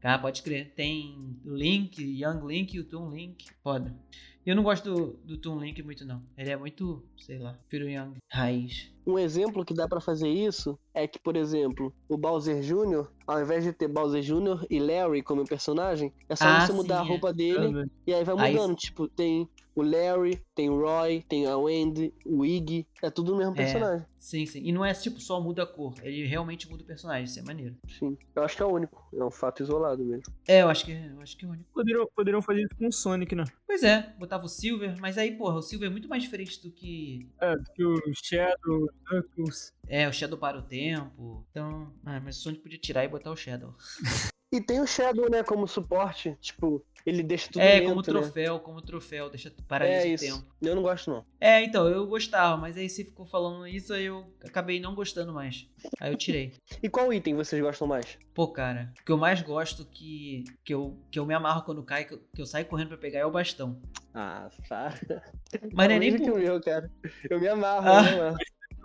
[0.03, 0.73] Ah, pode crer.
[0.73, 3.45] Tem Link, Young Link e o Toon Link.
[3.61, 3.93] Foda.
[4.47, 6.23] Eu não gosto do, do Toon Link muito, não.
[6.37, 8.15] Ele é muito, sei lá, prefiro o Young.
[8.31, 8.89] Raiz.
[9.05, 13.41] Um exemplo que dá pra fazer isso é que, por exemplo, o Bowser Jr., ao
[13.41, 14.65] invés de ter Bowser Jr.
[14.69, 17.07] e Larry como personagem, é só Ah, você mudar a é.
[17.09, 18.75] roupa dele e aí vai Aí- mudando.
[18.77, 23.37] Tipo, tem o Larry, tem o Roy, tem a Wendy, o Iggy, é tudo o
[23.37, 23.57] mesmo É.
[23.57, 24.05] personagem.
[24.17, 24.61] Sim, sim.
[24.63, 25.93] E não é tipo só muda a cor.
[26.01, 27.25] Ele realmente muda o personagem.
[27.25, 27.75] Isso é maneiro.
[27.87, 28.17] Sim.
[28.35, 29.07] Eu acho que é o único.
[29.13, 30.23] É um fato isolado mesmo.
[30.47, 31.69] É, eu acho que, eu acho que é o único.
[31.71, 33.43] Poderiam, poderiam fazer isso com o Sonic, né?
[33.67, 36.71] Pois é, botava o Silver, mas aí, porra, o Silver é muito mais diferente do
[36.71, 39.71] que É, que o Shadow, o Knuckles.
[39.87, 41.45] É, o Shadow para o tempo.
[41.51, 41.93] Então.
[42.03, 43.75] Ah, mas o Sonic podia tirar e botar o Shadow.
[44.51, 46.37] E tem o Shadow, né, como suporte.
[46.39, 48.03] Tipo, ele deixa tudo é, lento, como né?
[48.03, 50.23] troféu, como troféu, deixa para É isso.
[50.25, 50.45] tempo.
[50.61, 51.25] Eu não gosto, não.
[51.39, 55.33] É, então, eu gostava, mas aí você ficou falando isso, aí eu acabei não gostando
[55.33, 55.67] mais.
[55.99, 56.53] Aí eu tirei.
[56.81, 58.17] E qual item vocês gostam mais?
[58.33, 61.83] Pô, cara, o que eu mais gosto que, que, eu, que eu me amarro quando
[61.83, 63.81] cai, que eu, que eu saio correndo pra pegar é o bastão.
[64.13, 64.93] Ah, tá.
[65.73, 66.89] Mas não é nem que por, o meu, cara.
[67.29, 68.01] Eu me amarro, Ah.
[68.03, 68.37] me amarro.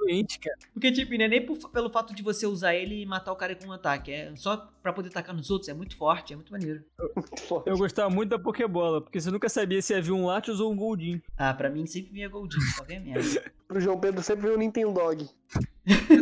[0.04, 0.56] Doente, cara.
[0.72, 3.36] Porque, tipo, não é nem por- pelo fato de você usar ele e matar o
[3.36, 4.10] cara com um ataque.
[4.12, 5.68] É só pra poder tacar nos outros.
[5.68, 6.82] É muito forte, é muito maneiro.
[6.98, 7.62] Muito.
[7.66, 10.72] Eu gostava muito da Pokébola, porque você nunca sabia se ia vir um Latios ou
[10.72, 11.22] um Goldin.
[11.36, 13.22] Ah, pra mim sempre vinha Goldinho, qualquer merda.
[13.68, 15.26] Pro João Pedro sempre veio o Nintendo Dog.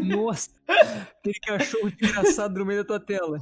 [0.04, 0.50] Nossa!
[1.18, 3.38] Aquele cachorro desgraçado no meio da tua tela.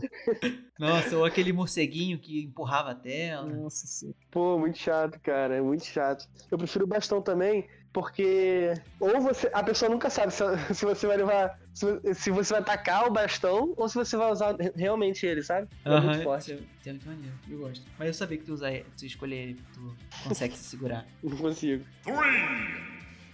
[0.79, 3.47] Nossa, ou aquele morceguinho que empurrava a tela.
[3.49, 4.17] Nossa senhora.
[4.31, 5.57] Pô, muito chato, cara.
[5.57, 6.27] É muito chato.
[6.51, 9.51] Eu prefiro o bastão também, Porque ou você.
[9.53, 10.43] A pessoa nunca sabe se,
[10.75, 11.59] se você vai levar.
[11.75, 15.43] Se, se você vai tacar o bastão ou se você vai usar re- realmente ele,
[15.43, 15.69] sabe?
[15.85, 16.53] É Aham, muito forte.
[16.53, 17.35] é- isso é muito maneiro.
[17.49, 17.85] Eu gosto.
[17.99, 21.07] Mas eu sabia que tu usar tu escolher ele, tu consegue se segurar.
[21.23, 21.85] Não consigo.
[22.03, 22.83] Three,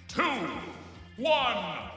[0.09, 0.23] two,
[1.19, 1.91] one,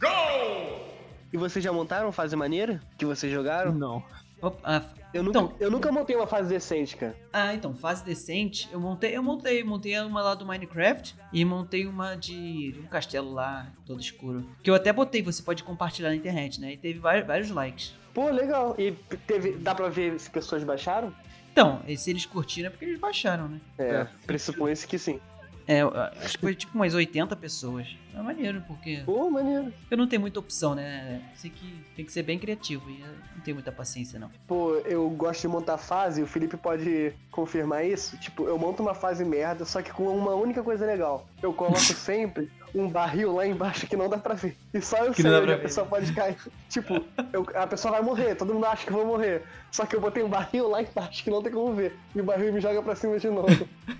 [0.00, 0.92] go!
[1.32, 2.80] E vocês já montaram fase maneira?
[2.98, 3.72] Que vocês jogaram?
[3.72, 4.02] Não.
[4.42, 4.82] Opa, ah,
[5.14, 7.14] Eu nunca, Então- eu nunca montei uma fase decente, cara.
[7.32, 11.86] Ah, então, fase decente, eu montei, eu montei, montei uma lá do Minecraft e montei
[11.86, 14.44] uma de, de um castelo lá, todo escuro.
[14.62, 16.72] Que eu até botei, você pode compartilhar na internet, né?
[16.72, 17.94] E teve vários, vários likes.
[18.14, 18.74] Pô, legal.
[18.78, 18.92] E
[19.26, 21.14] teve, dá pra ver se pessoas baixaram?
[21.52, 23.60] Então, se eles curtiram é porque eles baixaram, né?
[23.78, 24.06] É.
[24.26, 25.20] pressupõe-se que sim.
[25.66, 25.80] É,
[26.24, 27.86] acho que foi tipo umas 80 pessoas.
[28.14, 29.72] É maneiro, porque Pô, maneiro.
[29.90, 31.22] eu não tenho muita opção, né?
[31.34, 32.98] Sei que tem que ser bem criativo e
[33.34, 34.30] não tenho muita paciência, não.
[34.46, 38.16] Pô, eu gosto de montar fase, o Felipe pode confirmar isso.
[38.18, 41.26] Tipo, eu monto uma fase merda, só que com uma única coisa legal.
[41.42, 44.56] Eu coloco sempre um barril lá embaixo que não dá pra ver.
[44.74, 46.36] E só eu Que sei onde a pessoa pode cair.
[46.68, 47.02] Tipo,
[47.32, 49.42] eu- a pessoa vai morrer, todo mundo acha que vou morrer.
[49.70, 51.96] Só que eu botei um barril lá embaixo que não tem como ver.
[52.14, 53.48] E o barril me joga pra cima de novo.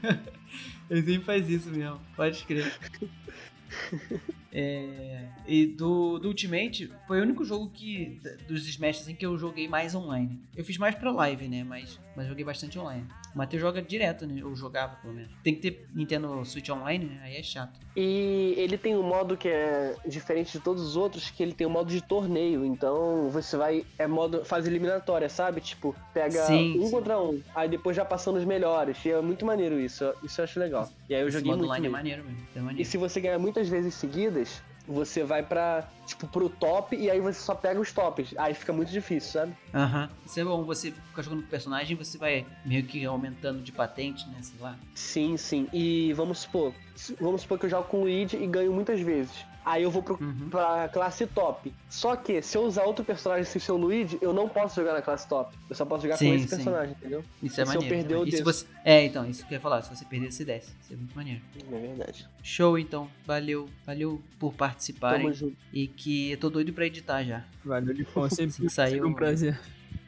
[0.91, 2.73] Ele sempre faz isso mesmo, pode crer.
[4.55, 9.39] É, e do, do Ultimate foi o único jogo que dos Smash assim, que eu
[9.39, 10.39] joguei mais online.
[10.55, 11.65] Eu fiz mais pra live, né?
[11.65, 13.07] Mas, mas joguei bastante online.
[13.35, 14.45] O Matheus joga direto, né?
[14.45, 15.31] Ou jogava, pelo menos.
[15.43, 17.21] Tem que ter Nintendo Switch Online, né?
[17.23, 17.81] Aí é chato.
[17.97, 21.67] E ele tem um modo que é diferente de todos os outros, que ele tem
[21.67, 22.63] um modo de torneio.
[22.65, 23.87] Então você vai.
[23.99, 25.63] É modo fase eliminatória, sabe?
[25.63, 26.91] Tipo, pega Sim, um sim.
[26.91, 27.41] contra um.
[27.55, 29.03] Aí depois já passando os melhores.
[29.05, 30.05] E é muito maneiro isso.
[30.23, 30.91] Isso eu acho legal.
[31.09, 31.71] E aí eu Esse joguei modo muito.
[31.71, 31.97] online é mesmo.
[31.97, 32.47] maneiro mesmo.
[32.55, 32.91] É E maneiro.
[32.91, 34.42] se você ganhar muitas vezes seguidas,
[34.87, 38.35] você vai pra, tipo, pro top e aí você só pega os tops.
[38.37, 39.57] Aí fica muito difícil, sabe?
[39.73, 40.11] Aham.
[40.27, 44.29] Isso é bom, você fica jogando com personagem, você vai meio que aumentando de patente,
[44.29, 44.39] né?
[44.43, 44.77] Sei lá.
[44.95, 45.69] Sim, sim.
[45.73, 46.75] E vamos supor,
[47.21, 49.45] vamos supor que eu jogo com o Luigi e ganho muitas vezes.
[49.65, 50.49] Aí eu vou pro, Uhum.
[50.51, 51.73] pra classe top.
[51.89, 54.93] Só que, se eu usar outro personagem sem ser o Luigi, eu não posso jogar
[54.93, 55.57] na classe top.
[55.71, 56.57] Eu só posso jogar Sim, com esse sim.
[56.57, 57.25] personagem, entendeu?
[57.43, 57.95] Isso é E se eu maneiro.
[57.97, 58.23] perder, eu.
[58.23, 58.45] E se desço.
[58.45, 58.67] você...
[58.85, 59.83] É, então, isso que eu ia falar.
[59.83, 60.73] Se você perder, você desce.
[60.83, 61.41] Isso é muito maneiro.
[61.71, 62.29] É verdade.
[62.43, 63.09] Show, então.
[63.25, 63.69] Valeu.
[63.87, 65.23] Valeu por participarem.
[65.23, 65.57] Tamo junto.
[65.73, 67.45] E que eu tô doido pra editar já.
[67.65, 68.29] Valeu, Lipão.
[68.31, 68.95] Sempre, Sim, saiu.
[68.95, 69.61] sempre um prazer.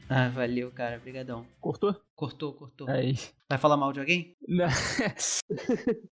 [0.09, 0.97] Ah, valeu, cara.
[0.99, 1.47] Obrigadão.
[1.61, 1.95] Cortou?
[2.15, 2.91] Cortou, cortou.
[2.91, 3.17] Aí.
[3.49, 4.37] Vai falar mal de alguém?
[4.47, 4.67] Não.